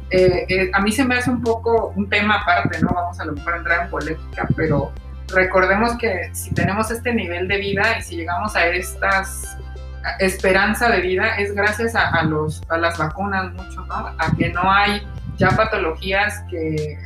Eh, 0.10 0.46
eh, 0.50 0.72
a 0.74 0.82
mí 0.82 0.92
se 0.92 1.06
me 1.06 1.16
hace 1.16 1.30
un 1.30 1.42
poco 1.42 1.94
un 1.96 2.10
tema 2.10 2.42
aparte, 2.42 2.80
¿no? 2.82 2.90
Vamos 2.94 3.20
a 3.20 3.26
lo 3.26 3.34
mejor 3.34 3.54
a 3.54 3.58
entrar 3.58 3.86
en 3.86 3.90
polémica, 3.90 4.48
pero 4.56 4.92
recordemos 5.34 5.98
que 5.98 6.30
si 6.34 6.54
tenemos 6.54 6.92
este 6.92 7.14
nivel 7.14 7.48
de 7.48 7.58
vida 7.58 7.98
y 7.98 8.02
si 8.02 8.16
llegamos 8.18 8.56
a 8.56 8.68
estas 8.68 9.58
esperanza 10.20 10.90
de 10.90 11.02
vida 11.02 11.36
es 11.38 11.54
gracias 11.54 11.94
a, 11.96 12.24
los, 12.24 12.62
a 12.70 12.78
las 12.78 12.98
vacunas 12.98 13.54
mucho, 13.54 13.86
¿no? 13.86 13.96
A 13.96 14.32
que 14.38 14.50
no 14.50 14.72
hay 14.72 15.06
ya 15.38 15.50
patologías 15.50 16.44
que 16.50 16.98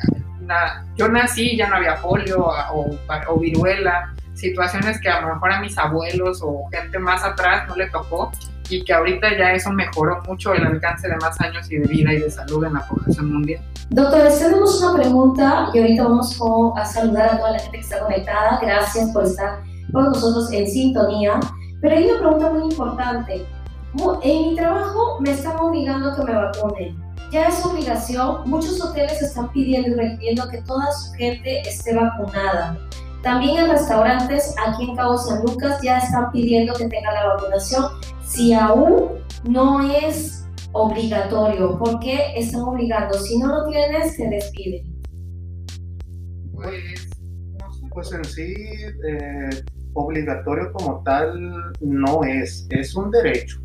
yo 0.96 1.08
nací 1.08 1.58
ya 1.58 1.68
no 1.70 1.76
había 1.76 2.02
polio 2.02 2.46
o, 2.46 2.98
o, 3.30 3.40
viruela, 3.40 4.14
situaciones 4.34 5.00
que 5.02 5.10
a 5.10 5.22
lo 5.22 5.36
mejor 5.36 5.52
a 5.52 5.62
mis 5.62 5.78
abuelos 5.78 6.42
o 6.44 6.68
gente 6.72 7.00
más 7.00 7.24
atrás 7.24 7.68
no 7.68 7.76
le 7.76 7.90
tocó 7.90 8.32
y 8.70 8.84
que 8.84 8.94
ahorita 8.94 9.38
ya 9.38 9.52
eso 9.52 9.72
mejoró 9.72 10.22
mucho 10.28 10.54
el 10.54 10.66
alcance 10.66 11.08
de 11.08 11.16
más 11.18 11.40
años 11.42 11.70
y 11.72 11.78
de 11.78 11.88
vida 11.88 12.14
y 12.14 12.20
de 12.20 12.32
salud 12.32 12.64
en 12.64 12.74
la 12.74 12.88
población 12.88 13.34
mundial. 13.34 13.62
Doctor, 13.90 14.30
tenemos 14.40 14.82
una 14.82 15.02
pregunta 15.02 15.70
y 15.74 15.80
ahorita 15.80 16.04
vamos 16.04 16.40
a 16.78 16.86
saludar 16.86 17.34
a 17.34 17.38
toda 17.38 17.52
la 17.52 17.60
gente 17.60 17.78
que 17.78 17.84
está 17.84 18.00
conectada. 18.00 18.60
Gracias 18.62 19.12
por 19.12 19.26
estar 19.26 19.60
con 19.92 20.06
nosotros 20.06 20.52
en 20.54 20.68
sintonía. 20.68 21.40
Pero 21.82 21.96
hay 21.96 22.06
una 22.10 22.20
pregunta 22.20 22.50
muy 22.52 22.64
importante. 22.72 23.46
En 24.24 24.50
mi 24.50 24.56
trabajo 24.56 25.20
me 25.20 25.32
están 25.32 25.58
obligando 25.60 26.12
a 26.12 26.16
que 26.16 26.24
me 26.24 26.34
vacunen 26.34 27.11
ya 27.32 27.48
es 27.48 27.66
obligación, 27.66 28.50
muchos 28.50 28.82
hoteles 28.82 29.22
están 29.22 29.52
pidiendo 29.54 29.90
y 29.90 29.94
requiriendo 29.94 30.50
que 30.50 30.62
toda 30.64 30.92
su 30.92 31.14
gente 31.14 31.62
esté 31.62 31.96
vacunada. 31.96 32.78
También 33.24 33.58
en 33.58 33.72
restaurantes 33.72 34.54
aquí 34.68 34.90
en 34.90 34.96
Cabo 34.96 35.18
San 35.18 35.42
Lucas 35.44 35.80
ya 35.82 36.00
están 36.00 36.32
pidiendo 36.32 36.74
que 36.74 36.88
tenga 36.88 37.14
la 37.14 37.28
vacunación. 37.28 37.86
Si 38.26 38.54
aún 38.54 39.12
no 39.46 39.82
es 39.90 40.46
obligatorio, 40.74 41.78
¿por 41.80 42.00
qué 42.00 42.34
están 42.36 42.62
obligando? 42.62 43.18
Si 43.18 43.38
no 43.38 43.48
lo 43.48 43.70
tienes, 43.70 44.18
te 44.18 44.28
despiden. 44.28 45.02
Pues, 46.54 47.10
pues 47.94 48.12
en 48.12 48.26
sí, 48.26 48.54
eh, 49.08 49.64
obligatorio 49.94 50.74
como 50.74 51.02
tal 51.04 51.72
no 51.80 52.24
es, 52.24 52.68
es 52.72 52.96
un 52.96 53.10
derecho 53.12 53.62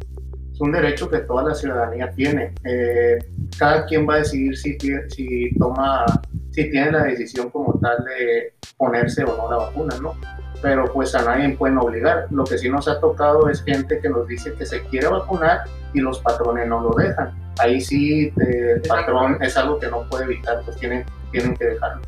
es 0.57 0.61
un 0.63 0.73
derecho 0.73 1.11
que 1.11 1.19
toda 1.19 1.43
la 1.45 1.55
ciudadanía 1.55 2.11
tiene. 2.13 2.55
Eh, 2.65 3.19
cada 3.59 3.85
quien 3.85 4.09
va 4.09 4.15
a 4.15 4.19
decidir 4.19 4.57
si, 4.57 4.79
si 5.11 5.55
toma, 5.59 6.07
si 6.51 6.71
tiene 6.71 6.93
la 6.93 7.05
decisión 7.05 7.51
como 7.51 7.79
tal 7.79 8.03
de 8.05 8.55
ponerse 8.79 9.23
o 9.25 9.37
no 9.37 9.51
la 9.51 9.59
vacuna, 9.59 9.99
¿no? 10.01 10.15
Pero 10.63 10.91
pues 10.91 11.15
a 11.15 11.23
nadie 11.23 11.55
pueden 11.57 11.77
obligar. 11.77 12.29
Lo 12.31 12.45
que 12.45 12.57
sí 12.57 12.71
nos 12.71 12.88
ha 12.88 12.99
tocado 13.01 13.51
es 13.51 13.62
gente 13.64 14.01
que 14.01 14.09
nos 14.09 14.27
dice 14.27 14.55
que 14.55 14.64
se 14.64 14.83
quiere 14.85 15.09
vacunar 15.09 15.64
y 15.92 16.01
los 16.01 16.21
patrones 16.21 16.66
no 16.66 16.81
lo 16.81 16.95
dejan. 16.97 17.33
Ahí 17.59 17.79
sí 17.83 18.33
el 18.38 18.81
patrón 18.88 19.37
es 19.42 19.59
algo 19.59 19.79
que 19.79 19.88
no 19.88 20.09
puede 20.09 20.25
evitar, 20.25 20.62
pues 20.64 20.79
tienen, 20.79 21.05
tienen 21.33 21.55
que 21.55 21.66
dejarlo. 21.66 22.01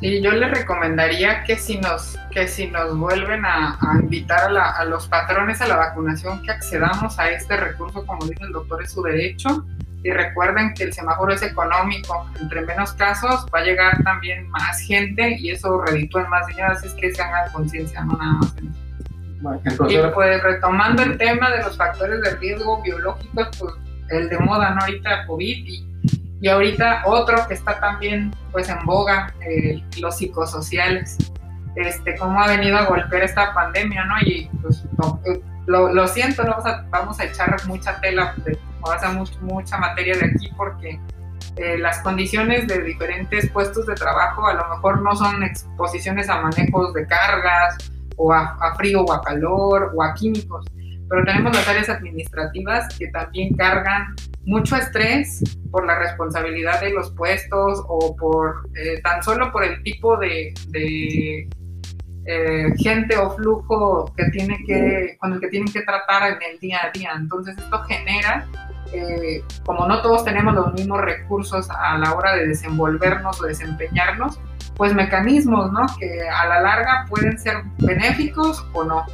Sí, 0.00 0.20
yo 0.20 0.32
les 0.32 0.50
recomendaría 0.50 1.42
que 1.44 1.56
si 1.56 1.78
nos, 1.78 2.18
que 2.30 2.46
si 2.48 2.68
nos 2.68 2.96
vuelven 2.98 3.44
a, 3.46 3.78
invitar 4.00 4.54
a, 4.56 4.84
los 4.84 5.08
patrones 5.08 5.60
a 5.62 5.68
la 5.68 5.76
vacunación, 5.76 6.42
que 6.42 6.50
accedamos 6.50 7.18
a 7.18 7.30
este 7.30 7.56
recurso, 7.56 8.04
como 8.04 8.26
dice 8.26 8.44
el 8.44 8.52
doctor, 8.52 8.82
es 8.82 8.92
su 8.92 9.02
derecho. 9.02 9.64
Y 10.02 10.10
recuerden 10.10 10.72
que 10.74 10.84
el 10.84 10.92
semáforo 10.92 11.32
es 11.32 11.42
económico, 11.42 12.30
entre 12.40 12.60
menos 12.60 12.92
casos 12.92 13.46
va 13.52 13.58
a 13.60 13.64
llegar 13.64 14.04
también 14.04 14.48
más 14.50 14.78
gente 14.80 15.36
y 15.40 15.50
eso 15.50 15.80
reditúa 15.80 16.22
en 16.22 16.30
más 16.30 16.46
dinero, 16.46 16.68
así 16.70 16.86
es 16.86 16.94
que 16.94 17.12
se 17.12 17.20
hagan 17.20 17.50
conciencia, 17.50 18.04
no 18.04 18.12
nada 18.16 18.32
más 18.34 18.54
y 19.88 19.98
pues 20.14 20.42
retomando 20.42 21.02
el 21.02 21.18
tema 21.18 21.50
de 21.50 21.62
los 21.62 21.76
factores 21.76 22.20
de 22.22 22.36
riesgo 22.36 22.82
biológicos, 22.82 23.48
pues 23.58 23.74
el 24.10 24.28
de 24.28 24.38
moda, 24.38 24.70
¿no? 24.70 24.80
Ahorita 24.80 25.26
COVID 25.26 25.66
y 25.66 25.86
y 26.40 26.48
ahorita 26.48 27.02
otro 27.06 27.46
que 27.48 27.54
está 27.54 27.80
también 27.80 28.34
pues 28.52 28.68
en 28.68 28.84
boga, 28.84 29.32
eh, 29.40 29.82
los 29.98 30.18
psicosociales, 30.18 31.16
este, 31.76 32.16
cómo 32.16 32.40
ha 32.40 32.48
venido 32.48 32.76
a 32.76 32.84
golpear 32.84 33.22
esta 33.22 33.52
pandemia, 33.54 34.04
¿no? 34.04 34.14
Y 34.20 34.48
pues 34.62 34.84
eh, 35.26 35.40
lo, 35.66 36.06
siento, 36.08 36.44
no 36.44 36.56
vamos 36.90 37.20
a, 37.20 37.24
echar 37.24 37.56
mucha 37.66 38.00
tela, 38.00 38.34
vamos 38.80 39.02
a 39.02 39.08
hacer 39.08 39.42
mucha 39.42 39.78
materia 39.78 40.16
de 40.16 40.26
aquí 40.26 40.50
porque 40.56 41.00
eh, 41.56 41.78
las 41.78 42.00
condiciones 42.00 42.66
de 42.66 42.82
diferentes 42.82 43.48
puestos 43.50 43.86
de 43.86 43.94
trabajo 43.94 44.46
a 44.46 44.54
lo 44.54 44.68
mejor 44.68 45.00
no 45.02 45.16
son 45.16 45.42
exposiciones 45.42 46.28
a 46.28 46.40
manejos 46.40 46.92
de 46.92 47.06
cargas 47.06 47.76
o 48.16 48.32
a, 48.32 48.56
a 48.60 48.74
frío 48.76 49.02
o 49.02 49.12
a 49.12 49.22
calor 49.22 49.92
o 49.94 50.02
a 50.02 50.14
químicos, 50.14 50.66
pero 51.08 51.24
tenemos 51.24 51.56
las 51.56 51.66
áreas 51.66 51.88
administrativas 51.88 52.94
que 52.98 53.08
también 53.08 53.54
cargan 53.56 54.14
mucho 54.46 54.76
estrés 54.76 55.42
por 55.70 55.84
la 55.84 55.98
responsabilidad 55.98 56.80
de 56.80 56.90
los 56.90 57.10
puestos 57.10 57.84
o 57.88 58.16
por 58.16 58.70
eh, 58.76 59.00
tan 59.02 59.22
solo 59.22 59.50
por 59.50 59.64
el 59.64 59.82
tipo 59.82 60.16
de, 60.16 60.54
eh, 62.28 62.74
gente 62.78 63.16
o 63.16 63.30
flujo 63.30 64.12
que 64.16 64.24
tiene 64.30 64.58
que, 64.64 65.16
con 65.18 65.32
el 65.32 65.40
que 65.40 65.48
tienen 65.48 65.72
que 65.72 65.82
tratar 65.82 66.32
en 66.32 66.38
el 66.50 66.58
día 66.60 66.78
a 66.84 66.90
día. 66.90 67.10
Entonces 67.16 67.56
esto 67.58 67.82
genera, 67.84 68.46
eh, 68.92 69.42
como 69.64 69.86
no 69.86 70.00
todos 70.00 70.24
tenemos 70.24 70.54
los 70.54 70.72
mismos 70.74 71.00
recursos 71.00 71.68
a 71.70 71.98
la 71.98 72.14
hora 72.14 72.36
de 72.36 72.46
desenvolvernos 72.46 73.40
o 73.40 73.46
desempeñarnos, 73.46 74.38
pues 74.76 74.94
mecanismos 74.94 75.72
¿no? 75.72 75.86
que 75.98 76.20
a 76.28 76.46
la 76.46 76.60
larga 76.60 77.06
pueden 77.08 77.36
ser 77.38 77.56
benéficos 77.78 78.64
o 78.72 78.84
no. 78.84 79.04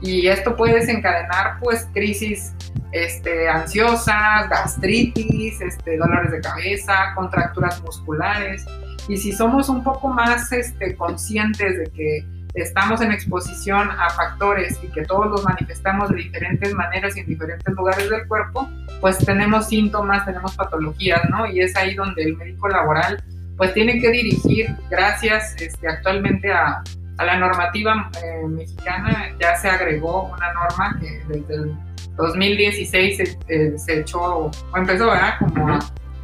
Y 0.00 0.26
esto 0.28 0.56
puede 0.56 0.74
desencadenar 0.76 1.58
pues 1.60 1.88
crisis 1.92 2.54
este, 2.92 3.48
ansiosas, 3.48 4.48
gastritis, 4.48 5.60
este, 5.60 5.98
dolores 5.98 6.32
de 6.32 6.40
cabeza, 6.40 7.12
contracturas 7.14 7.82
musculares. 7.82 8.64
Y 9.08 9.16
si 9.16 9.32
somos 9.32 9.68
un 9.68 9.82
poco 9.82 10.08
más 10.08 10.52
este, 10.52 10.96
conscientes 10.96 11.78
de 11.78 11.84
que 11.90 12.24
estamos 12.54 13.00
en 13.00 13.12
exposición 13.12 13.90
a 13.90 14.10
factores 14.10 14.78
y 14.82 14.88
que 14.88 15.02
todos 15.04 15.26
los 15.26 15.44
manifestamos 15.44 16.10
de 16.10 16.16
diferentes 16.16 16.74
maneras 16.74 17.16
y 17.16 17.20
en 17.20 17.26
diferentes 17.26 17.74
lugares 17.74 18.10
del 18.10 18.26
cuerpo, 18.26 18.68
pues 19.00 19.18
tenemos 19.18 19.68
síntomas, 19.68 20.24
tenemos 20.24 20.56
patologías, 20.56 21.22
¿no? 21.30 21.46
Y 21.46 21.60
es 21.60 21.76
ahí 21.76 21.94
donde 21.94 22.24
el 22.24 22.36
médico 22.36 22.68
laboral 22.68 23.22
pues 23.56 23.74
tiene 23.74 24.00
que 24.00 24.10
dirigir, 24.10 24.74
gracias 24.88 25.54
este, 25.60 25.86
actualmente 25.86 26.50
a, 26.50 26.82
a 27.20 27.24
la 27.26 27.36
normativa 27.36 28.10
eh, 28.24 28.46
mexicana, 28.48 29.34
ya 29.38 29.54
se 29.54 29.68
agregó 29.68 30.32
una 30.34 30.54
norma 30.54 30.98
que 30.98 31.20
desde 31.28 31.54
el 31.54 31.76
2016 32.16 33.38
eh, 33.48 33.74
se, 33.76 34.00
echó, 34.00 34.20
o 34.20 34.50
empezó, 34.74 35.08
¿verdad? 35.08 35.34
Como 35.38 35.78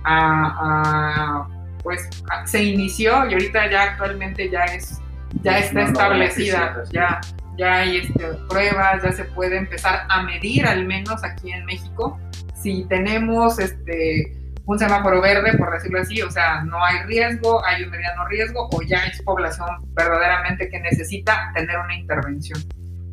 a, 0.04 1.46
pues 1.82 2.08
se 2.46 2.64
inició 2.64 3.28
y 3.28 3.34
ahorita 3.34 3.70
ya 3.70 3.82
actualmente 3.82 4.48
ya 4.48 4.64
es, 4.64 5.02
ya 5.42 5.58
está 5.58 5.82
establecida, 5.82 6.82
ya, 6.90 7.20
ya 7.58 7.74
hay 7.74 7.98
este, 7.98 8.28
pruebas, 8.48 9.02
ya 9.02 9.12
se 9.12 9.24
puede 9.24 9.58
empezar 9.58 10.06
a 10.08 10.22
medir 10.22 10.66
al 10.66 10.86
menos 10.86 11.22
aquí 11.24 11.52
en 11.52 11.66
México. 11.66 12.18
Si 12.54 12.84
tenemos 12.84 13.58
este 13.58 14.34
un 14.66 14.78
semáforo 14.78 15.20
verde, 15.20 15.56
por 15.56 15.72
decirlo 15.72 16.00
así, 16.00 16.20
o 16.22 16.30
sea, 16.30 16.62
no 16.64 16.84
hay 16.84 17.02
riesgo, 17.04 17.64
hay 17.64 17.84
un 17.84 17.90
mediano 17.90 18.26
riesgo 18.26 18.68
o 18.72 18.82
ya 18.82 18.98
es 19.06 19.22
población 19.22 19.68
verdaderamente 19.94 20.68
que 20.68 20.80
necesita 20.80 21.52
tener 21.54 21.78
una 21.78 21.94
intervención. 21.94 22.58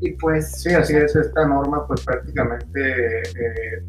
Y 0.01 0.11
pues... 0.13 0.61
Sí, 0.61 0.73
así 0.73 0.95
es, 0.95 1.15
esta 1.15 1.45
norma 1.47 1.87
pues 1.87 2.03
prácticamente 2.03 3.21
eh, 3.21 3.83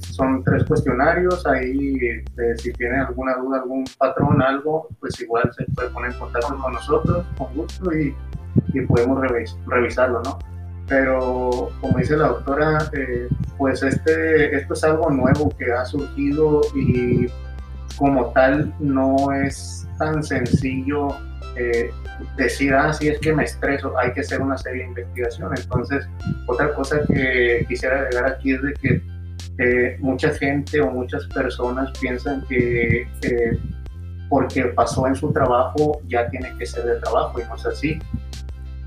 son 0.00 0.42
tres 0.42 0.64
cuestionarios, 0.64 1.46
ahí 1.46 1.96
eh, 2.02 2.56
si 2.56 2.72
tienen 2.72 3.00
alguna 3.00 3.36
duda, 3.36 3.58
algún 3.58 3.84
patrón, 3.98 4.42
algo, 4.42 4.88
pues 4.98 5.20
igual 5.20 5.48
se 5.56 5.64
puede 5.74 5.90
poner 5.90 6.12
en 6.12 6.18
contacto 6.18 6.58
con 6.58 6.72
nosotros, 6.72 7.24
con 7.36 7.54
gusto, 7.54 7.92
y, 7.96 8.16
y 8.72 8.80
podemos 8.86 9.20
revisarlo, 9.66 10.22
¿no? 10.22 10.38
Pero 10.88 11.70
como 11.80 11.98
dice 11.98 12.16
la 12.16 12.28
doctora, 12.28 12.90
eh, 12.92 13.28
pues 13.56 13.82
este, 13.82 14.56
esto 14.56 14.74
es 14.74 14.84
algo 14.84 15.10
nuevo 15.10 15.48
que 15.56 15.72
ha 15.72 15.84
surgido 15.84 16.60
y 16.74 17.26
como 17.96 18.32
tal 18.32 18.74
no 18.80 19.32
es 19.32 19.86
tan 19.98 20.22
sencillo 20.22 21.08
eh, 21.56 21.90
decir, 22.36 22.74
ah, 22.74 22.92
sí, 22.92 23.08
es 23.08 23.18
que 23.20 23.32
me 23.32 23.44
estreso, 23.44 23.96
hay 23.96 24.12
que 24.12 24.20
hacer 24.20 24.42
una 24.42 24.58
serie 24.58 24.82
de 24.82 24.88
investigación. 24.88 25.52
Entonces, 25.56 26.06
otra 26.48 26.74
cosa 26.74 27.00
que 27.06 27.64
quisiera 27.68 28.00
agregar 28.00 28.26
aquí 28.26 28.52
es 28.52 28.62
de 28.62 28.74
que 28.74 29.02
eh, 29.58 29.96
mucha 30.00 30.30
gente 30.30 30.80
o 30.80 30.90
muchas 30.90 31.26
personas 31.28 31.96
piensan 31.98 32.44
que 32.48 33.06
porque 34.28 34.64
pasó 34.64 35.06
en 35.06 35.14
su 35.14 35.32
trabajo 35.32 36.00
ya 36.08 36.28
tiene 36.28 36.52
que 36.58 36.66
ser 36.66 36.84
de 36.84 37.00
trabajo 37.00 37.40
y 37.40 37.44
no 37.44 37.54
es 37.54 37.66
así. 37.66 37.98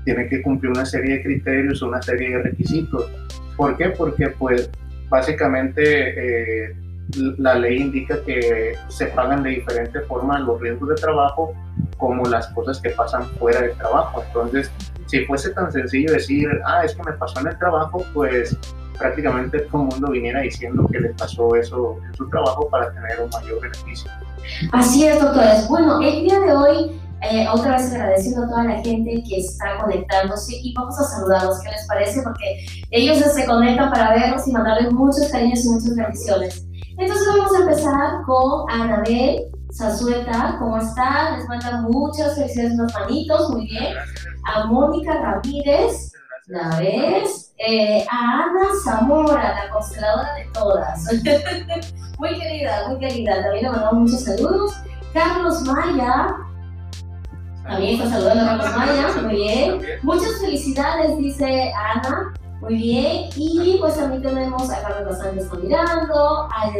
Tiene 0.08 0.26
que 0.26 0.40
cumplir 0.40 0.72
una 0.72 0.86
serie 0.86 1.18
de 1.18 1.22
criterios, 1.22 1.82
una 1.82 2.00
serie 2.00 2.30
de 2.30 2.42
requisitos. 2.44 3.10
¿Por 3.58 3.76
qué? 3.76 3.90
Porque 3.90 4.28
pues 4.38 4.70
básicamente 5.10 6.64
eh, 6.64 6.74
la 7.36 7.56
ley 7.56 7.82
indica 7.82 8.18
que 8.24 8.72
se 8.88 9.04
pagan 9.08 9.42
de 9.42 9.50
diferente 9.50 10.00
forma 10.00 10.38
los 10.38 10.58
riesgos 10.62 10.88
de 10.88 10.94
trabajo 10.94 11.52
como 11.98 12.24
las 12.24 12.46
cosas 12.54 12.80
que 12.80 12.88
pasan 12.88 13.24
fuera 13.38 13.60
del 13.60 13.76
trabajo. 13.76 14.24
Entonces, 14.28 14.72
si 15.04 15.26
fuese 15.26 15.50
tan 15.50 15.70
sencillo 15.70 16.14
decir, 16.14 16.48
ah, 16.64 16.86
es 16.86 16.94
que 16.94 17.02
me 17.02 17.12
pasó 17.12 17.40
en 17.40 17.48
el 17.48 17.58
trabajo, 17.58 18.02
pues 18.14 18.56
prácticamente 18.98 19.58
todo 19.60 19.82
el 19.82 19.88
mundo 19.88 20.10
viniera 20.10 20.40
diciendo 20.40 20.88
que 20.90 21.00
le 21.00 21.10
pasó 21.10 21.54
eso 21.54 21.98
en 22.02 22.14
su 22.14 22.30
trabajo 22.30 22.66
para 22.70 22.90
tener 22.94 23.20
un 23.20 23.28
mayor 23.28 23.60
beneficio. 23.60 24.10
Así 24.72 25.06
es, 25.06 25.20
doctores. 25.20 25.68
Bueno, 25.68 26.00
el 26.00 26.24
día 26.24 26.40
de 26.40 26.52
hoy, 26.54 26.98
eh, 27.30 27.46
otra 27.52 27.76
vez 27.76 27.92
agradeciendo 27.92 28.44
a 28.44 28.48
toda 28.48 28.64
la 28.64 28.82
gente 28.82 29.22
que 29.28 29.38
está 29.38 29.78
conectándose 29.80 30.54
y 30.62 30.72
vamos 30.74 30.98
a 30.98 31.04
saludarlos, 31.04 31.60
¿qué 31.60 31.70
les 31.70 31.86
parece? 31.86 32.22
Porque 32.22 32.66
ellos 32.90 33.18
se 33.18 33.44
conectan 33.44 33.90
para 33.90 34.14
vernos 34.14 34.46
y 34.46 34.52
mandarles 34.52 34.92
muchos 34.92 35.28
cariños 35.28 35.64
y 35.64 35.68
muchas 35.68 35.94
bendiciones. 35.94 36.66
Entonces 36.96 37.26
vamos 37.28 37.54
a 37.54 37.58
empezar 37.60 38.22
con 38.26 38.70
Anabel 38.70 39.48
Zazueta, 39.72 40.56
¿cómo 40.58 40.78
está? 40.78 41.36
Les 41.36 41.46
manda 41.46 41.82
muchas 41.82 42.34
felicidades, 42.34 42.74
unos 42.74 42.92
manitos, 42.94 43.50
muy 43.50 43.66
bien. 43.66 43.94
A 44.52 44.66
Mónica 44.66 45.14
Ramírez, 45.14 46.12
¿la 46.46 46.78
ves? 46.78 47.52
Eh, 47.58 48.06
a 48.10 48.44
Ana 48.44 48.68
Zamora, 48.84 49.54
la 49.64 49.70
consteladora 49.70 50.34
de 50.34 50.44
todas. 50.52 51.04
muy 52.18 52.38
querida, 52.38 52.88
muy 52.88 52.98
querida. 52.98 53.42
También 53.42 53.64
le 53.64 53.70
mandamos 53.70 54.00
muchos 54.00 54.24
saludos. 54.24 54.74
Carlos 55.12 55.62
Maya. 55.62 56.34
También 57.68 58.00
está 58.00 58.08
saludando 58.10 58.42
a 58.42 58.46
Carlos 58.46 58.76
Maya, 58.76 59.22
muy 59.22 59.34
bien. 59.36 59.82
Muchas 60.02 60.40
felicidades, 60.40 61.18
dice 61.18 61.72
Ana. 61.76 62.32
Muy 62.60 62.74
bien, 62.74 63.30
y 63.36 63.76
pues 63.78 63.94
también 63.94 64.20
tenemos 64.20 64.68
a 64.68 64.82
Carlos 64.82 65.16
está 65.16 65.56
mirando, 65.56 66.48
a 66.50 66.72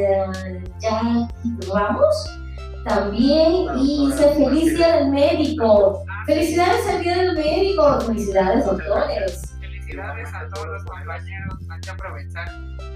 Jackie 0.81 1.29
Ramos 1.73 2.31
también, 2.85 3.79
y 3.79 4.07
dice 4.07 4.29
feliz 4.31 4.75
día 4.75 4.97
del 4.97 5.11
médico. 5.11 6.03
Felicidades 6.27 6.85
al 6.89 7.01
día 7.01 7.19
del 7.19 7.35
médico, 7.35 8.01
felicidades 8.01 8.67
doctores. 8.67 9.48
Felicidades 9.89 10.35
a 10.35 10.49
todos 10.51 10.67
los 10.67 10.85
compañeros, 10.85 11.55
hay 11.71 11.81
que 11.81 11.91
aprovechar. 11.91 12.49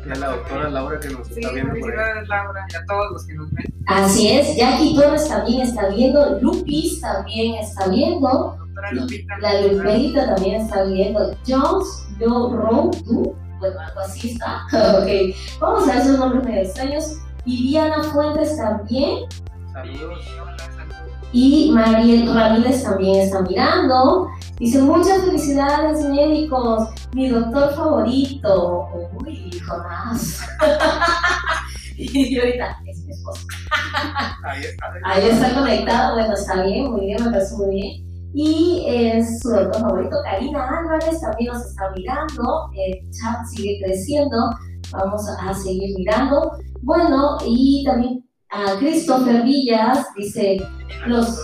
Y 0.07 0.11
a 0.11 0.15
la 0.15 0.29
doctora 0.29 0.69
Laura 0.69 1.01
que 1.01 1.09
nos 1.09 1.31
está 1.31 1.53
viendo. 1.53 1.73
Felicidades 1.73 2.29
Laura 2.29 2.67
y 2.71 2.77
a 2.77 2.85
todos 2.85 3.13
los 3.13 3.27
que 3.27 3.35
nos 3.35 3.51
ven. 3.53 3.75
Así 3.87 4.31
es, 4.31 4.57
Jackie 4.57 4.95
Torres 4.95 5.27
también 5.27 5.63
está 5.63 5.89
viendo, 5.89 6.39
Lupis 6.41 7.01
también 7.01 7.55
está 7.55 7.89
viendo. 7.89 8.59
La 9.41 9.63
Lupita 9.63 10.35
también 10.35 10.61
está 10.61 10.85
viendo. 10.85 11.35
Jones, 11.47 12.07
yo, 12.21 12.55
Ron, 12.55 12.91
tú, 12.91 13.35
bueno, 13.59 13.81
algo 13.81 14.01
así 14.01 14.33
está. 14.33 14.67
ok, 14.99 15.35
vamos 15.61 15.89
a 15.89 15.93
ver 15.93 16.03
esos 16.03 16.19
nombres 16.19 16.45
medio 16.45 16.63
extraños. 16.63 17.17
Viviana 17.47 18.03
Fuentes 18.03 18.57
también. 18.59 19.25
Saludos. 19.73 20.25
Y 21.33 21.71
Mariel 21.73 22.33
Ramírez 22.33 22.85
también 22.85 23.21
está 23.21 23.41
mirando. 23.41 24.29
Dice, 24.59 24.83
muchas 24.83 25.23
felicidades 25.25 26.05
médicos, 26.05 26.89
mi 27.15 27.29
doctor 27.29 27.75
favorito. 27.75 28.89
Uy, 29.25 29.51
Jonás. 29.67 30.41
y 31.97 32.39
ahorita 32.39 32.77
es 32.87 33.05
mi 33.05 33.13
esposo. 33.13 33.47
Ahí 34.45 34.63
está. 34.63 34.93
Ahí 35.05 35.27
está 35.27 35.55
conectado, 35.55 36.15
bueno, 36.15 36.35
está 36.35 36.63
bien, 36.65 36.91
muy 36.91 37.07
bien, 37.07 37.25
me 37.25 37.31
parece 37.31 37.57
muy 37.57 37.75
bien. 37.75 38.13
Y 38.35 38.85
es 38.87 39.41
su 39.41 39.51
doctor 39.51 39.81
favorito, 39.81 40.17
Karina 40.25 40.81
Álvarez, 40.81 41.21
también 41.21 41.53
nos 41.53 41.67
está 41.67 41.91
mirando. 41.97 42.71
El 42.75 43.11
chat 43.11 43.45
sigue 43.47 43.81
creciendo. 43.85 44.37
Vamos 44.91 45.23
a 45.41 45.55
seguir 45.55 45.97
mirando. 45.97 46.53
Bueno, 46.83 47.39
y 47.47 47.85
también 47.85 48.25
a 48.53 48.77
Christopher 48.79 49.43
Villas 49.43 50.07
dice: 50.17 50.59
los. 51.07 51.41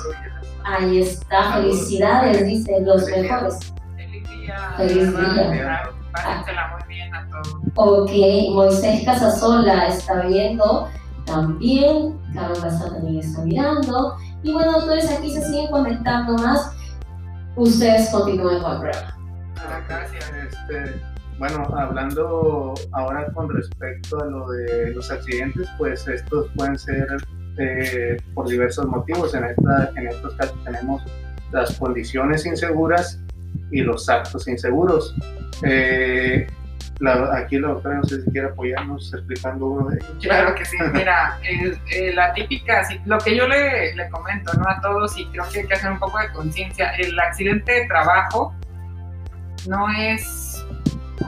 Ahí 0.65 1.01
está, 1.01 1.55
felicidades, 1.55 2.45
dice, 2.47 2.81
los 2.83 3.07
mejores. 3.07 3.59
Feliz 3.97 4.29
día. 4.29 4.75
Feliz 4.77 5.17
día. 5.17 5.91
Pásensela 6.13 6.77
muy 6.77 6.95
bien 6.95 7.15
a 7.15 7.27
todos. 7.31 7.57
Ok, 7.75 8.11
Moisés 8.53 9.05
Casasola 9.05 9.87
está 9.89 10.27
viendo 10.27 10.89
también. 11.25 12.19
Carlos 12.35 12.63
Gaza 12.63 12.91
también 12.91 13.21
está 13.21 13.43
mirando. 13.43 14.17
Y 14.43 14.53
bueno, 14.53 14.73
doctores, 14.73 15.11
aquí 15.11 15.31
se 15.33 15.43
siguen 15.43 15.71
conectando 15.71 16.35
más 16.35 16.73
ustedes 17.59 18.09
continúen 18.11 18.63
con 18.63 18.75
el 18.75 18.81
programa. 18.81 19.17
Ah, 19.57 19.81
gracias. 19.89 20.31
Este, 20.31 21.01
bueno, 21.39 21.63
hablando 21.77 22.75
ahora 22.93 23.27
con 23.33 23.49
respecto 23.49 24.21
a 24.21 24.27
lo 24.27 24.49
de 24.51 24.93
los 24.93 25.11
accidentes, 25.11 25.69
pues 25.79 26.07
estos 26.09 26.51
pueden 26.57 26.79
ser 26.79 27.07
eh, 27.59 28.17
por 28.35 28.49
diversos 28.49 28.87
motivos. 28.87 29.35
En, 29.35 29.45
esta, 29.45 29.91
en 29.97 30.09
estos 30.09 30.35
casos 30.35 30.65
tenemos 30.65 31.03
las 31.53 31.79
condiciones 31.79 32.45
inseguras 32.45 33.21
y 33.71 33.83
los 33.83 34.09
actos 34.09 34.49
inseguros. 34.49 35.15
Eh, 35.63 36.47
la, 37.01 37.37
aquí 37.37 37.59
la 37.59 37.69
doctora 37.69 37.97
no 37.97 38.05
sé 38.05 38.23
si 38.23 38.31
quiere 38.33 38.49
apoyarnos 38.49 39.15
explicando 39.15 39.67
uno 39.67 39.91
de 39.91 39.97
ellos. 39.99 40.17
Claro 40.21 40.55
que 40.57 40.65
sí, 40.65 40.77
mira, 40.93 41.39
eh, 41.45 42.13
la 42.15 42.33
típica, 42.33 42.83
lo 43.05 43.19
que 43.19 43.37
yo 43.37 43.47
le, 43.47 43.95
le, 43.95 44.09
comento 44.09 44.53
¿no? 44.55 44.69
a 44.69 44.81
todos 44.81 45.17
y 45.17 45.27
creo 45.27 45.45
que 45.53 45.61
hay 45.61 45.67
que 45.69 45.75
hacer 45.75 45.93
un 45.93 46.01
poco 46.01 46.19
de 46.19 46.33
conciencia, 46.33 46.91
el 46.97 47.19
accidente 47.19 47.73
de 47.73 47.87
trabajo 47.87 48.53
no 49.69 49.89
es 49.97 50.48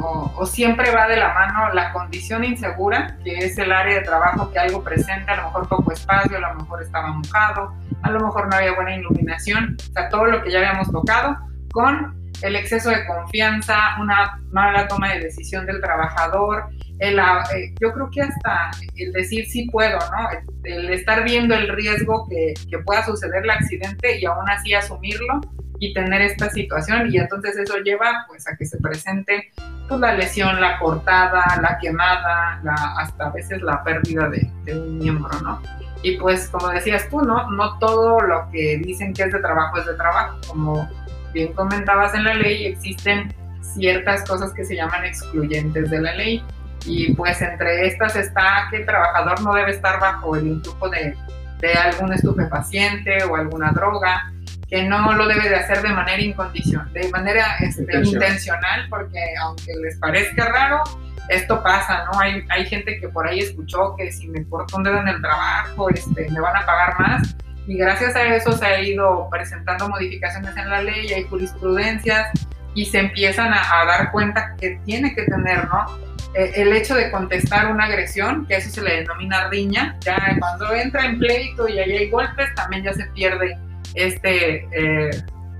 o, 0.00 0.32
o, 0.36 0.46
siempre 0.46 0.90
va 0.90 1.08
de 1.08 1.16
la 1.16 1.32
mano 1.34 1.72
la 1.74 1.92
condición 1.92 2.44
insegura, 2.44 3.16
que 3.24 3.38
es 3.38 3.58
el 3.58 3.72
área 3.72 3.96
de 3.96 4.02
trabajo 4.02 4.50
que 4.50 4.58
algo 4.58 4.82
presenta, 4.82 5.32
a 5.32 5.36
lo 5.36 5.44
mejor 5.44 5.68
poco 5.68 5.92
espacio, 5.92 6.36
a 6.36 6.40
lo 6.40 6.54
mejor 6.54 6.82
estaba 6.82 7.12
mojado, 7.12 7.74
a 8.02 8.10
lo 8.10 8.20
mejor 8.20 8.48
no 8.48 8.56
había 8.56 8.74
buena 8.74 8.96
iluminación, 8.96 9.76
o 9.78 9.92
sea, 9.92 10.08
todo 10.08 10.26
lo 10.26 10.42
que 10.42 10.50
ya 10.50 10.58
habíamos 10.58 10.90
tocado, 10.90 11.36
con 11.72 12.20
el 12.42 12.56
exceso 12.56 12.90
de 12.90 13.06
confianza, 13.06 13.78
una 14.00 14.40
mala 14.50 14.88
toma 14.88 15.12
de 15.12 15.20
decisión 15.20 15.66
del 15.66 15.80
trabajador, 15.80 16.68
el, 16.98 17.18
eh, 17.18 17.74
yo 17.80 17.92
creo 17.92 18.10
que 18.10 18.20
hasta 18.22 18.70
el 18.96 19.12
decir 19.12 19.46
sí 19.46 19.68
puedo, 19.70 19.98
¿no? 19.98 20.28
El, 20.64 20.90
estar 20.90 21.24
viendo 21.24 21.54
el 21.54 21.68
riesgo 21.68 22.26
que, 22.28 22.54
que, 22.68 22.78
pueda 22.78 23.04
suceder 23.04 23.42
el 23.42 23.50
accidente 23.50 24.18
y 24.18 24.26
aún 24.26 24.48
así 24.48 24.74
asumirlo 24.74 25.40
y 25.80 25.94
tener 25.94 26.20
esta 26.20 26.50
situación 26.50 27.10
y 27.10 27.16
entonces 27.16 27.56
eso 27.56 27.78
lleva 27.78 28.26
pues 28.28 28.46
a 28.46 28.54
que 28.54 28.66
se 28.66 28.78
presente 28.78 29.50
pues, 29.88 29.98
la 29.98 30.14
lesión, 30.14 30.60
la 30.60 30.78
cortada, 30.78 31.58
la 31.60 31.78
quemada, 31.80 32.60
la, 32.62 32.74
hasta 32.98 33.26
a 33.26 33.30
veces 33.30 33.62
la 33.62 33.82
pérdida 33.82 34.28
de, 34.28 34.48
de 34.64 34.78
un 34.78 34.98
miembro, 34.98 35.40
¿no? 35.40 35.60
Y 36.02 36.18
pues 36.18 36.48
como 36.48 36.68
decías 36.68 37.08
tú, 37.08 37.22
¿no? 37.22 37.50
No 37.50 37.78
todo 37.78 38.20
lo 38.20 38.48
que 38.50 38.78
dicen 38.84 39.14
que 39.14 39.22
es 39.24 39.32
de 39.32 39.40
trabajo 39.40 39.78
es 39.78 39.86
de 39.86 39.94
trabajo, 39.94 40.38
como 40.46 40.88
bien 41.32 41.52
comentabas 41.54 42.14
en 42.14 42.24
la 42.24 42.34
ley, 42.34 42.66
existen 42.66 43.34
ciertas 43.62 44.28
cosas 44.28 44.52
que 44.52 44.64
se 44.64 44.76
llaman 44.76 45.04
excluyentes 45.06 45.90
de 45.90 46.00
la 46.00 46.14
ley. 46.14 46.44
Y 46.84 47.14
pues 47.14 47.40
entre 47.42 47.86
estas 47.86 48.16
está 48.16 48.66
que 48.70 48.78
el 48.78 48.86
trabajador 48.86 49.42
no 49.42 49.54
debe 49.54 49.70
estar 49.70 49.98
bajo 49.98 50.36
el 50.36 50.46
influjo 50.46 50.88
de, 50.88 51.14
de 51.60 51.72
algún 51.74 52.12
estupefaciente 52.12 53.22
o 53.24 53.36
alguna 53.36 53.70
droga, 53.72 54.32
que 54.70 54.84
no 54.84 55.12
lo 55.14 55.26
debe 55.26 55.48
de 55.48 55.56
hacer 55.56 55.82
de 55.82 55.88
manera 55.88 56.22
incondicional, 56.22 56.92
de 56.92 57.08
manera 57.10 57.56
este, 57.58 57.96
intencional, 58.02 58.86
porque 58.88 59.20
aunque 59.42 59.72
les 59.82 59.98
parezca 59.98 60.46
raro, 60.46 60.82
esto 61.28 61.62
pasa, 61.62 62.04
¿no? 62.04 62.20
Hay, 62.20 62.44
hay 62.48 62.64
gente 62.66 62.98
que 63.00 63.08
por 63.08 63.26
ahí 63.26 63.40
escuchó 63.40 63.94
que 63.96 64.12
si 64.12 64.28
me 64.28 64.44
corto 64.48 64.76
un 64.76 64.84
dedo 64.84 65.00
en 65.00 65.08
el 65.08 65.20
trabajo, 65.20 65.90
este, 65.90 66.30
me 66.30 66.40
van 66.40 66.56
a 66.56 66.66
pagar 66.66 66.98
más 67.00 67.36
y 67.66 67.76
gracias 67.76 68.16
a 68.16 68.34
eso 68.34 68.52
se 68.52 68.66
ha 68.66 68.80
ido 68.80 69.28
presentando 69.30 69.88
modificaciones 69.88 70.56
en 70.56 70.70
la 70.70 70.82
ley, 70.82 71.12
hay 71.12 71.24
jurisprudencias 71.24 72.30
y 72.74 72.84
se 72.84 72.98
empiezan 72.98 73.52
a, 73.52 73.84
dar 73.86 74.10
cuenta 74.12 74.54
que 74.58 74.80
tiene 74.84 75.14
que 75.14 75.22
tener, 75.22 75.68
¿no? 75.68 75.86
Eh, 76.34 76.52
el 76.56 76.72
hecho 76.72 76.94
de 76.94 77.10
contestar 77.10 77.70
una 77.70 77.84
agresión, 77.84 78.46
que 78.46 78.56
eso 78.56 78.70
se 78.70 78.82
le 78.82 78.96
denomina 78.96 79.48
riña, 79.48 79.96
ya 80.00 80.36
cuando 80.38 80.72
entra 80.72 81.04
en 81.06 81.18
pleito 81.18 81.68
y 81.68 81.78
ahí 81.78 81.92
hay 81.92 82.10
golpes, 82.10 82.52
también 82.54 82.84
ya 82.84 82.92
se 82.92 83.04
pierde 83.06 83.56
este, 83.94 84.66
eh, 84.72 85.10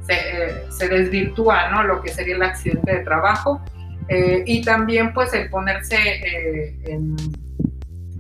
se, 0.07 0.13
eh, 0.13 0.65
se, 0.71 0.89
desvirtúa, 0.89 1.71
¿no? 1.71 1.83
Lo 1.85 2.03
que 2.03 2.11
sería 2.11 2.37
el 2.37 2.43
accidente 2.43 2.97
de 2.97 3.05
trabajo. 3.05 3.61
y 4.45 4.63
también 4.63 5.15
pues 5.15 5.33
el 5.35 5.49
ponerse 5.51 5.97
en 6.85 7.15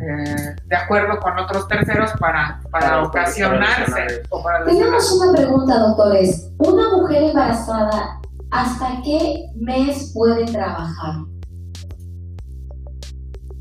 eh, 0.00 0.56
de 0.64 0.76
acuerdo 0.76 1.20
con 1.20 1.38
otros 1.38 1.68
terceros 1.68 2.10
para, 2.18 2.60
para, 2.70 2.86
Para 2.86 3.02
ocasionarse. 3.02 4.22
o 4.30 4.42
para 4.42 4.64
Tenemos 4.64 5.12
una 5.12 5.32
pregunta, 5.32 5.78
doctores. 5.78 6.50
¿Una 6.56 6.96
mujer 6.96 7.24
embarazada 7.24 8.18
hasta 8.50 9.02
qué 9.04 9.44
mes 9.56 10.12
puede 10.14 10.46
trabajar? 10.46 11.16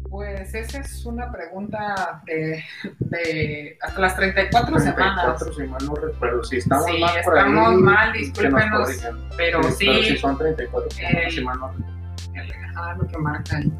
Pues 0.10 0.54
esa 0.56 0.80
es 0.80 1.06
una 1.06 1.32
pregunta 1.32 2.22
de, 2.26 2.64
de 3.00 3.78
hasta 3.82 4.00
las 4.02 4.16
34 4.16 4.80
semanas. 4.80 5.38
34, 5.38 5.54
si 5.54 5.64
mal 5.72 5.86
no 5.86 5.96
recuerdo. 5.96 6.44
Si 6.44 6.58
estamos 6.58 6.86
Sí, 6.86 7.00
mal 7.00 7.12
por 7.24 7.38
estamos 7.38 7.70
ahí, 7.70 7.78
mal, 7.78 8.14
discúlpenos. 8.14 8.90
Pero 9.38 9.64
Sí, 9.64 9.86
pero 9.86 10.04
si 10.04 10.04
sí, 10.12 10.18
son 10.18 10.38
34 10.38 10.90
semanas, 10.92 11.34
si 11.34 11.44
mal 11.44 11.60
no 11.60 11.68
recuerdo. 11.72 12.54
ajá, 12.76 12.96
lo 12.96 13.08
que 13.08 13.18
marca 13.20 13.58
ahí. 13.58 13.72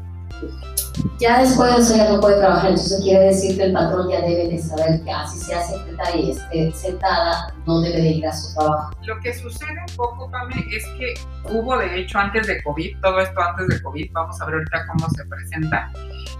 Ya 1.18 1.40
después 1.40 1.74
de 1.74 1.82
eso 1.82 1.96
ya 1.96 2.10
no 2.10 2.20
puede 2.20 2.38
trabajar, 2.38 2.70
entonces 2.70 3.00
quiere 3.02 3.26
decir 3.26 3.56
que 3.56 3.64
el 3.64 3.72
patrón 3.72 4.08
ya 4.10 4.20
debe 4.20 4.48
de 4.48 4.58
saber 4.58 5.02
que 5.02 5.10
así 5.10 5.38
sea 5.38 5.62
secretaria 5.62 6.20
y 6.20 6.30
esté 6.30 6.72
sentada, 6.72 7.54
no 7.66 7.80
debe 7.80 8.00
de 8.00 8.08
ir 8.08 8.26
a 8.26 8.32
su 8.32 8.54
trabajo. 8.54 8.90
Lo 9.04 9.18
que 9.20 9.34
sucede 9.34 9.78
un 9.88 9.96
poco, 9.96 10.30
Pame, 10.30 10.64
es 10.70 10.84
que 10.98 11.14
hubo 11.50 11.76
de 11.78 12.00
hecho 12.00 12.18
antes 12.18 12.46
de 12.46 12.62
COVID, 12.62 13.00
todo 13.00 13.20
esto 13.20 13.40
antes 13.40 13.68
de 13.68 13.82
COVID, 13.82 14.12
vamos 14.12 14.40
a 14.40 14.46
ver 14.46 14.54
ahorita 14.56 14.86
cómo 14.86 15.10
se 15.10 15.24
presenta, 15.26 15.92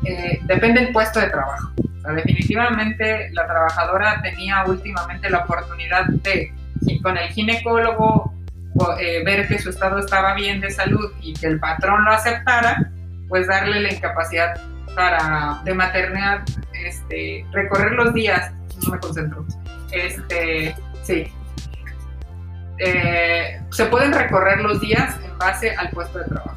eh, 0.04 0.40
depende 0.44 0.80
del 0.80 0.92
puesto 0.92 1.20
de 1.20 1.28
trabajo. 1.28 1.68
O 1.78 2.02
sea, 2.02 2.12
definitivamente 2.12 3.30
la 3.32 3.46
trabajadora 3.46 4.20
tenía 4.22 4.64
últimamente 4.66 5.28
la 5.30 5.40
oportunidad 5.40 6.06
de, 6.06 6.52
con 7.02 7.16
el 7.16 7.28
ginecólogo, 7.28 8.34
eh, 8.98 9.22
ver 9.24 9.46
que 9.46 9.58
su 9.58 9.70
estado 9.70 9.98
estaba 9.98 10.34
bien 10.34 10.60
de 10.60 10.70
salud 10.70 11.12
y 11.20 11.34
que 11.34 11.48
el 11.48 11.60
patrón 11.60 12.04
lo 12.04 12.12
aceptara, 12.12 12.90
pues 13.30 13.46
darle 13.46 13.80
la 13.80 13.94
incapacidad 13.94 14.60
para, 14.94 15.62
de 15.64 15.72
maternidad, 15.72 16.42
este, 16.74 17.46
recorrer 17.52 17.92
los 17.92 18.12
días, 18.12 18.52
no 18.84 18.92
me 18.92 18.98
concentro, 18.98 19.46
este, 19.92 20.76
sí, 21.02 21.32
eh, 22.78 23.62
se 23.70 23.86
pueden 23.86 24.12
recorrer 24.12 24.60
los 24.60 24.80
días 24.80 25.16
en 25.24 25.38
base 25.38 25.70
al 25.76 25.90
puesto 25.90 26.18
de 26.18 26.24
trabajo. 26.26 26.56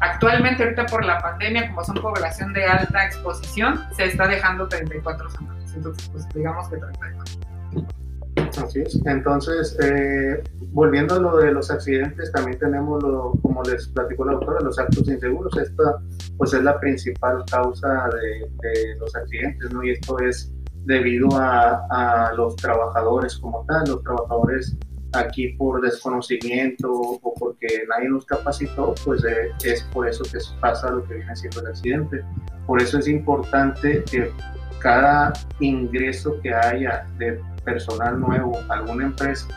Actualmente, 0.00 0.62
ahorita 0.64 0.86
por 0.86 1.04
la 1.04 1.18
pandemia, 1.18 1.68
como 1.68 1.84
son 1.84 1.96
población 1.96 2.52
de 2.52 2.64
alta 2.64 3.04
exposición, 3.04 3.84
se 3.96 4.06
está 4.06 4.26
dejando 4.26 4.68
34 4.68 5.30
semanas. 5.30 5.72
Entonces, 5.74 6.08
pues 6.08 6.28
digamos 6.30 6.68
que 6.68 6.76
34. 6.76 8.01
Así 8.36 8.80
es. 8.80 9.00
Entonces, 9.06 9.76
eh, 9.82 10.42
volviendo 10.72 11.14
a 11.14 11.18
lo 11.18 11.36
de 11.38 11.52
los 11.52 11.70
accidentes, 11.70 12.30
también 12.32 12.58
tenemos, 12.58 13.02
lo, 13.02 13.32
como 13.42 13.62
les 13.62 13.88
platicó 13.88 14.24
la 14.24 14.32
doctora, 14.32 14.60
los 14.60 14.78
actos 14.78 15.08
inseguros. 15.08 15.56
Esta, 15.56 16.00
pues, 16.36 16.52
es 16.54 16.62
la 16.62 16.78
principal 16.80 17.44
causa 17.50 18.08
de, 18.08 18.68
de 18.68 18.96
los 18.96 19.14
accidentes, 19.14 19.72
¿no? 19.72 19.82
Y 19.82 19.90
esto 19.90 20.18
es 20.18 20.52
debido 20.84 21.28
a, 21.32 21.86
a, 21.90 22.32
los 22.34 22.56
trabajadores 22.56 23.38
como 23.38 23.64
tal, 23.66 23.88
los 23.88 24.02
trabajadores 24.02 24.76
aquí 25.12 25.48
por 25.50 25.80
desconocimiento 25.80 26.90
o 26.90 27.34
porque 27.34 27.84
nadie 27.88 28.08
nos 28.08 28.24
capacitó, 28.24 28.94
pues 29.04 29.22
eh, 29.24 29.50
es 29.64 29.82
por 29.92 30.08
eso 30.08 30.24
que 30.24 30.38
pasa 30.60 30.90
lo 30.90 31.04
que 31.04 31.14
viene 31.14 31.36
siendo 31.36 31.60
el 31.60 31.66
accidente. 31.68 32.24
Por 32.66 32.80
eso 32.80 32.98
es 32.98 33.08
importante 33.08 34.02
que 34.10 34.30
cada 34.78 35.32
ingreso 35.60 36.40
que 36.40 36.52
haya 36.52 37.06
de 37.18 37.40
personal 37.64 38.20
nuevo 38.20 38.58
a 38.68 38.74
alguna 38.74 39.06
empresa 39.06 39.48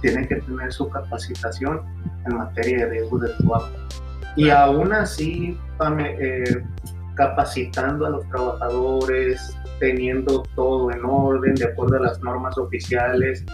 tiene 0.00 0.26
que 0.28 0.36
tener 0.36 0.72
su 0.72 0.88
capacitación 0.88 1.80
en 2.26 2.36
materia 2.36 2.84
de 2.84 2.90
riesgos 2.90 3.22
de 3.22 3.28
trabajo. 3.30 3.70
Y 4.36 4.50
aún 4.50 4.92
así, 4.92 5.58
eh, 5.98 6.64
capacitando 7.14 8.06
a 8.06 8.10
los 8.10 8.28
trabajadores, 8.28 9.56
teniendo 9.80 10.42
todo 10.54 10.90
en 10.90 11.04
orden, 11.04 11.54
de 11.54 11.66
acuerdo 11.66 11.96
a 11.96 12.00
las 12.00 12.22
normas 12.22 12.58
oficiales, 12.58 13.44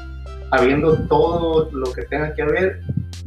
habiendo 0.50 0.96
todo 1.06 1.70
lo 1.72 1.92
que 1.92 2.02
tenga 2.02 2.35
que 2.35 2.42
haber, 2.42 2.80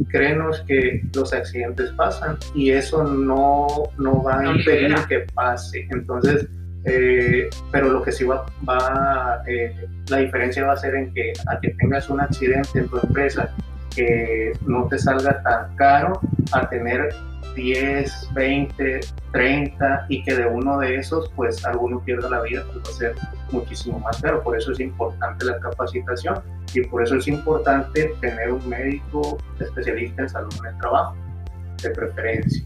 créenos 0.09 0.61
que 0.67 1.01
los 1.15 1.33
accidentes 1.33 1.91
pasan 1.91 2.37
y 2.55 2.71
eso 2.71 3.03
no, 3.03 3.67
no 3.97 4.23
va 4.23 4.39
a 4.39 4.57
impedir 4.57 4.95
que 5.07 5.19
pase. 5.33 5.87
Entonces, 5.91 6.47
eh, 6.85 7.49
pero 7.71 7.89
lo 7.89 8.01
que 8.01 8.11
sí 8.11 8.25
va, 8.25 8.45
va 8.67 9.41
eh, 9.47 9.87
la 10.09 10.17
diferencia 10.17 10.65
va 10.65 10.73
a 10.73 10.77
ser 10.77 10.95
en 10.95 11.13
que 11.13 11.33
a 11.47 11.59
que 11.59 11.69
tengas 11.79 12.09
un 12.09 12.19
accidente 12.19 12.79
en 12.79 12.89
tu 12.89 12.97
empresa 12.97 13.49
que 13.95 14.51
no 14.65 14.87
te 14.87 14.97
salga 14.97 15.41
tan 15.43 15.75
caro 15.75 16.19
a 16.51 16.67
tener 16.69 17.13
10, 17.55 18.29
20, 18.33 18.99
30 19.31 20.05
y 20.09 20.23
que 20.23 20.35
de 20.35 20.47
uno 20.47 20.79
de 20.79 20.95
esos 20.95 21.29
pues 21.35 21.63
alguno 21.65 22.03
pierda 22.03 22.29
la 22.29 22.41
vida, 22.41 22.65
pues 22.71 22.85
va 22.85 22.89
a 22.89 22.93
ser 22.93 23.15
muchísimo 23.51 23.99
más 23.99 24.21
caro. 24.21 24.41
Por 24.43 24.57
eso 24.57 24.71
es 24.71 24.79
importante 24.79 25.45
la 25.45 25.59
capacitación 25.59 26.41
y 26.73 26.81
por 26.81 27.03
eso 27.03 27.15
es 27.15 27.27
importante 27.27 28.13
tener 28.21 28.51
un 28.51 28.67
médico 28.67 29.37
especialista 29.59 30.23
en 30.23 30.29
salud 30.29 30.53
en 30.59 30.73
el 30.73 30.77
trabajo, 30.79 31.15
de 31.81 31.89
preferencia. 31.91 32.65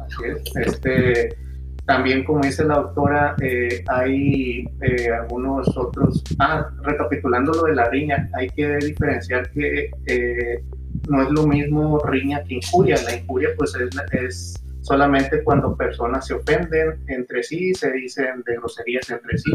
Así 0.00 0.24
es. 0.24 0.56
Este, 0.56 1.43
también, 1.86 2.24
como 2.24 2.40
dice 2.40 2.64
la 2.64 2.76
doctora, 2.76 3.36
eh, 3.42 3.84
hay 3.88 4.66
eh, 4.80 5.10
algunos 5.12 5.76
otros. 5.76 6.24
Ah, 6.38 6.70
recapitulando 6.82 7.52
lo 7.52 7.64
de 7.64 7.74
la 7.74 7.90
riña, 7.90 8.28
hay 8.32 8.48
que 8.48 8.76
diferenciar 8.76 9.50
que 9.50 9.90
eh, 10.06 10.64
no 11.10 11.22
es 11.22 11.30
lo 11.30 11.46
mismo 11.46 11.98
riña 12.06 12.42
que 12.44 12.54
injuria. 12.54 12.96
La 13.04 13.16
injuria, 13.16 13.50
pues, 13.58 13.74
es, 13.74 13.90
es, 14.12 14.64
solamente 14.80 15.42
cuando 15.44 15.76
personas 15.76 16.26
se 16.26 16.32
ofenden 16.32 17.04
entre 17.08 17.42
sí, 17.42 17.74
se 17.74 17.92
dicen 17.92 18.42
de 18.46 18.56
groserías 18.56 19.10
entre 19.10 19.36
sí, 19.36 19.52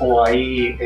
o 0.00 0.22
hay. 0.22 0.76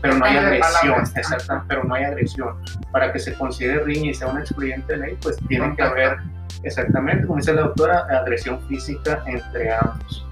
pero 0.00 0.18
no 0.18 0.24
hay 0.24 0.36
agresión, 0.36 1.00
exacto, 1.16 1.64
pero 1.66 1.82
no 1.82 1.94
hay 1.94 2.04
agresión. 2.04 2.54
Para 2.92 3.12
que 3.12 3.18
se 3.18 3.34
considere 3.34 3.82
riña 3.82 4.10
y 4.10 4.14
sea 4.14 4.28
un 4.28 4.38
expediente 4.38 4.92
de 4.92 4.98
ley, 5.00 5.18
pues 5.20 5.36
tiene 5.48 5.74
que 5.74 5.82
haber. 5.82 6.18
Exactamente, 6.62 7.26
como 7.26 7.38
dice 7.38 7.54
la 7.54 7.62
doctora, 7.62 8.06
agresión 8.10 8.60
física 8.68 9.22
entre 9.26 9.72
ambos. 9.72 10.27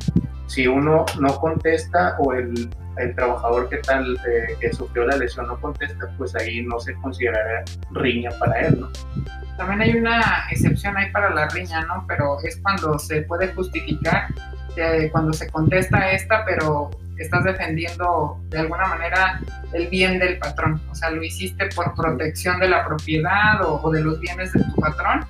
Si 0.47 0.67
uno 0.67 1.05
no 1.21 1.39
contesta 1.39 2.17
o 2.19 2.33
el, 2.33 2.71
el 2.99 3.15
trabajador 3.15 3.69
que 3.69 3.79
tal 3.79 4.17
eh, 4.29 4.57
que 4.61 4.73
sufrió 4.73 5.07
la 5.07 5.17
lesión 5.17 5.47
no 5.47 5.61
contesta, 5.61 6.07
pues 6.17 6.35
ahí 6.37 6.63
no 6.63 6.79
se 6.79 6.95
considerará 6.95 7.65
riña 7.93 8.31
para 8.39 8.61
él, 8.61 8.81
¿no? 8.81 8.91
También 9.57 9.81
hay 9.81 9.97
una 9.97 10.45
excepción 10.51 10.97
ahí 10.97 11.11
para 11.13 11.31
la 11.31 11.49
riña, 11.49 11.81
¿no? 11.87 12.05
Pero 12.07 12.39
es 12.43 12.59
cuando 12.59 12.99
se 12.99 13.23
puede 13.23 13.49
justificar, 13.55 14.29
eh, 14.77 15.09
cuando 15.11 15.33
se 15.33 15.49
contesta 15.51 16.11
esta, 16.11 16.45
pero 16.45 16.91
estás 17.19 17.45
defendiendo 17.45 18.39
de 18.49 18.59
alguna 18.59 18.87
manera 18.87 19.41
el 19.73 19.89
bien 19.89 20.19
del 20.19 20.39
patrón. 20.39 20.81
O 20.91 20.95
sea, 20.95 21.11
lo 21.11 21.23
hiciste 21.23 21.69
por 21.75 21.95
protección 21.95 22.61
de 22.61 22.69
la 22.69 22.87
propiedad 22.87 23.63
o, 23.63 23.81
o 23.83 23.91
de 23.91 24.03
los 24.03 24.21
bienes 24.21 24.53
de 24.53 24.63
tu 24.63 24.77
patrón 24.77 25.27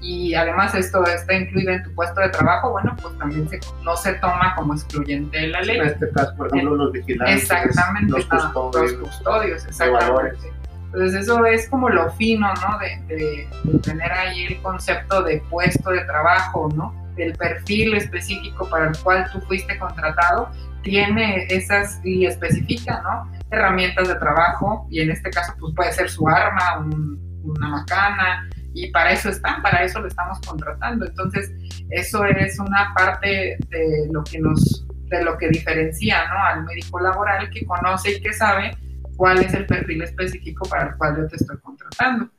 y 0.00 0.34
además 0.34 0.74
esto 0.74 1.04
está 1.04 1.34
incluido 1.34 1.72
en 1.72 1.82
tu 1.82 1.94
puesto 1.94 2.20
de 2.20 2.30
trabajo, 2.30 2.70
bueno, 2.70 2.96
pues 3.00 3.16
también 3.18 3.48
se, 3.48 3.60
no 3.82 3.96
se 3.96 4.14
toma 4.14 4.54
como 4.56 4.74
excluyente 4.74 5.38
de 5.38 5.48
la 5.48 5.60
ley. 5.60 5.78
En 5.78 5.86
este 5.88 6.10
caso, 6.10 6.34
por 6.36 6.46
ejemplo, 6.48 6.76
los 6.76 6.92
vigilantes, 6.92 7.42
exactamente, 7.42 8.12
los 8.12 8.24
custodios, 8.26 8.92
los 8.92 9.08
custodios 9.08 9.66
exactamente. 9.66 10.52
Entonces 10.86 11.22
eso 11.22 11.44
es 11.44 11.68
como 11.68 11.88
lo 11.88 12.10
fino, 12.12 12.48
¿no? 12.54 12.78
De, 12.78 13.14
de, 13.14 13.48
de, 13.64 13.78
tener 13.80 14.10
ahí 14.10 14.46
el 14.46 14.62
concepto 14.62 15.22
de 15.22 15.40
puesto 15.50 15.90
de 15.90 16.00
trabajo, 16.00 16.68
¿no? 16.74 16.94
El 17.16 17.34
perfil 17.34 17.94
específico 17.94 18.68
para 18.68 18.88
el 18.88 18.98
cual 18.98 19.30
tú 19.30 19.40
fuiste 19.42 19.78
contratado 19.78 20.50
tiene 20.82 21.46
esas 21.50 22.00
y 22.04 22.24
especifica, 22.24 23.02
¿no? 23.02 23.30
Herramientas 23.50 24.08
de 24.08 24.14
trabajo 24.14 24.86
y 24.90 25.00
en 25.00 25.10
este 25.10 25.30
caso 25.30 25.52
pues 25.60 25.74
puede 25.76 25.92
ser 25.92 26.08
su 26.08 26.26
arma, 26.26 26.78
un, 26.78 27.20
una 27.44 27.68
macana, 27.68 28.48
y 28.74 28.90
para 28.90 29.12
eso 29.12 29.28
están, 29.28 29.62
para 29.62 29.82
eso 29.82 30.00
lo 30.00 30.08
estamos 30.08 30.38
contratando. 30.46 31.06
Entonces, 31.06 31.52
eso 31.90 32.24
es 32.24 32.58
una 32.58 32.92
parte 32.94 33.56
de 33.68 34.08
lo 34.12 34.22
que 34.24 34.38
nos, 34.38 34.86
de 35.08 35.24
lo 35.24 35.36
que 35.36 35.48
diferencia 35.48 36.26
¿no? 36.28 36.44
al 36.44 36.64
médico 36.64 37.00
laboral 37.00 37.50
que 37.50 37.66
conoce 37.66 38.12
y 38.12 38.20
que 38.20 38.32
sabe 38.32 38.76
cuál 39.16 39.40
es 39.40 39.52
el 39.54 39.66
perfil 39.66 40.02
específico 40.02 40.68
para 40.68 40.90
el 40.90 40.96
cual 40.96 41.16
yo 41.16 41.26
te 41.26 41.36
estoy 41.36 41.58
contratando. 41.58 42.30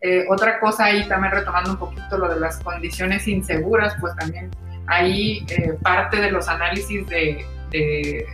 Eh, 0.00 0.26
otra 0.28 0.60
cosa 0.60 0.84
ahí, 0.84 1.08
también 1.08 1.32
retomando 1.32 1.72
un 1.72 1.78
poquito 1.78 2.18
lo 2.18 2.28
de 2.28 2.38
las 2.38 2.60
condiciones 2.60 3.26
inseguras, 3.26 3.96
pues 4.00 4.14
también 4.14 4.50
ahí 4.86 5.44
eh, 5.48 5.76
parte 5.82 6.20
de 6.20 6.30
los 6.30 6.48
análisis 6.48 7.06
de, 7.08 7.44
de 7.70 8.24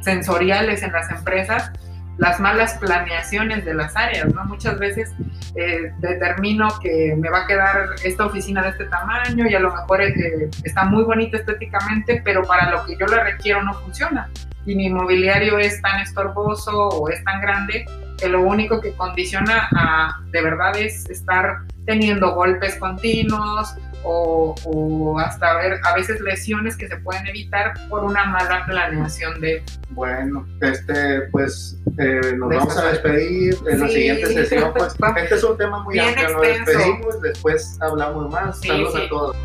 sensoriales 0.00 0.82
en 0.82 0.92
las 0.92 1.10
empresas 1.10 1.70
las 2.18 2.40
malas 2.40 2.74
planeaciones 2.74 3.64
de 3.64 3.74
las 3.74 3.96
áreas, 3.96 4.32
¿no? 4.34 4.44
Muchas 4.44 4.78
veces 4.78 5.12
eh, 5.54 5.92
determino 6.00 6.68
que 6.82 7.14
me 7.16 7.30
va 7.30 7.44
a 7.44 7.46
quedar 7.46 7.90
esta 8.04 8.26
oficina 8.26 8.62
de 8.62 8.70
este 8.70 8.84
tamaño 8.86 9.46
y 9.48 9.54
a 9.54 9.60
lo 9.60 9.72
mejor 9.72 10.02
eh, 10.02 10.50
está 10.64 10.84
muy 10.84 11.04
bonita 11.04 11.38
estéticamente, 11.38 12.20
pero 12.24 12.42
para 12.42 12.70
lo 12.70 12.84
que 12.84 12.96
yo 12.96 13.06
le 13.06 13.22
requiero 13.22 13.62
no 13.62 13.72
funciona. 13.74 14.28
Y 14.66 14.74
mi 14.74 14.90
mobiliario 14.90 15.58
es 15.58 15.80
tan 15.80 16.00
estorboso 16.00 16.88
o 16.88 17.08
es 17.08 17.22
tan 17.24 17.40
grande 17.40 17.86
que 18.18 18.28
lo 18.28 18.42
único 18.42 18.80
que 18.80 18.92
condiciona 18.94 19.68
a, 19.74 20.20
de 20.30 20.42
verdad 20.42 20.76
es 20.76 21.08
estar 21.08 21.58
teniendo 21.86 22.34
golpes 22.34 22.74
continuos 22.74 23.74
o, 24.04 25.18
hasta 25.18 25.54
ver 25.56 25.80
a 25.84 25.94
veces 25.94 26.20
lesiones 26.20 26.76
que 26.76 26.88
se 26.88 26.96
pueden 26.98 27.26
evitar 27.26 27.74
por 27.88 28.04
una 28.04 28.24
mala 28.26 28.64
planeación 28.66 29.40
de... 29.40 29.62
Bueno, 29.90 30.46
este, 30.60 31.22
pues 31.32 31.78
eh, 31.98 32.34
nos 32.36 32.48
vamos 32.48 32.76
a 32.76 32.90
despedir 32.90 33.56
en 33.68 33.80
la 33.80 33.88
siguiente 33.88 34.26
sesión. 34.26 34.72
Pues, 34.76 34.94
este 35.16 35.34
es 35.34 35.44
un 35.44 35.56
tema 35.56 35.82
muy 35.82 35.98
amplio, 35.98 36.30
nos 36.30 36.42
despedimos, 36.42 37.20
después 37.22 37.78
hablamos 37.80 38.30
más. 38.30 38.60
Saludos 38.60 38.96
a 38.96 39.08
todos. 39.08 39.36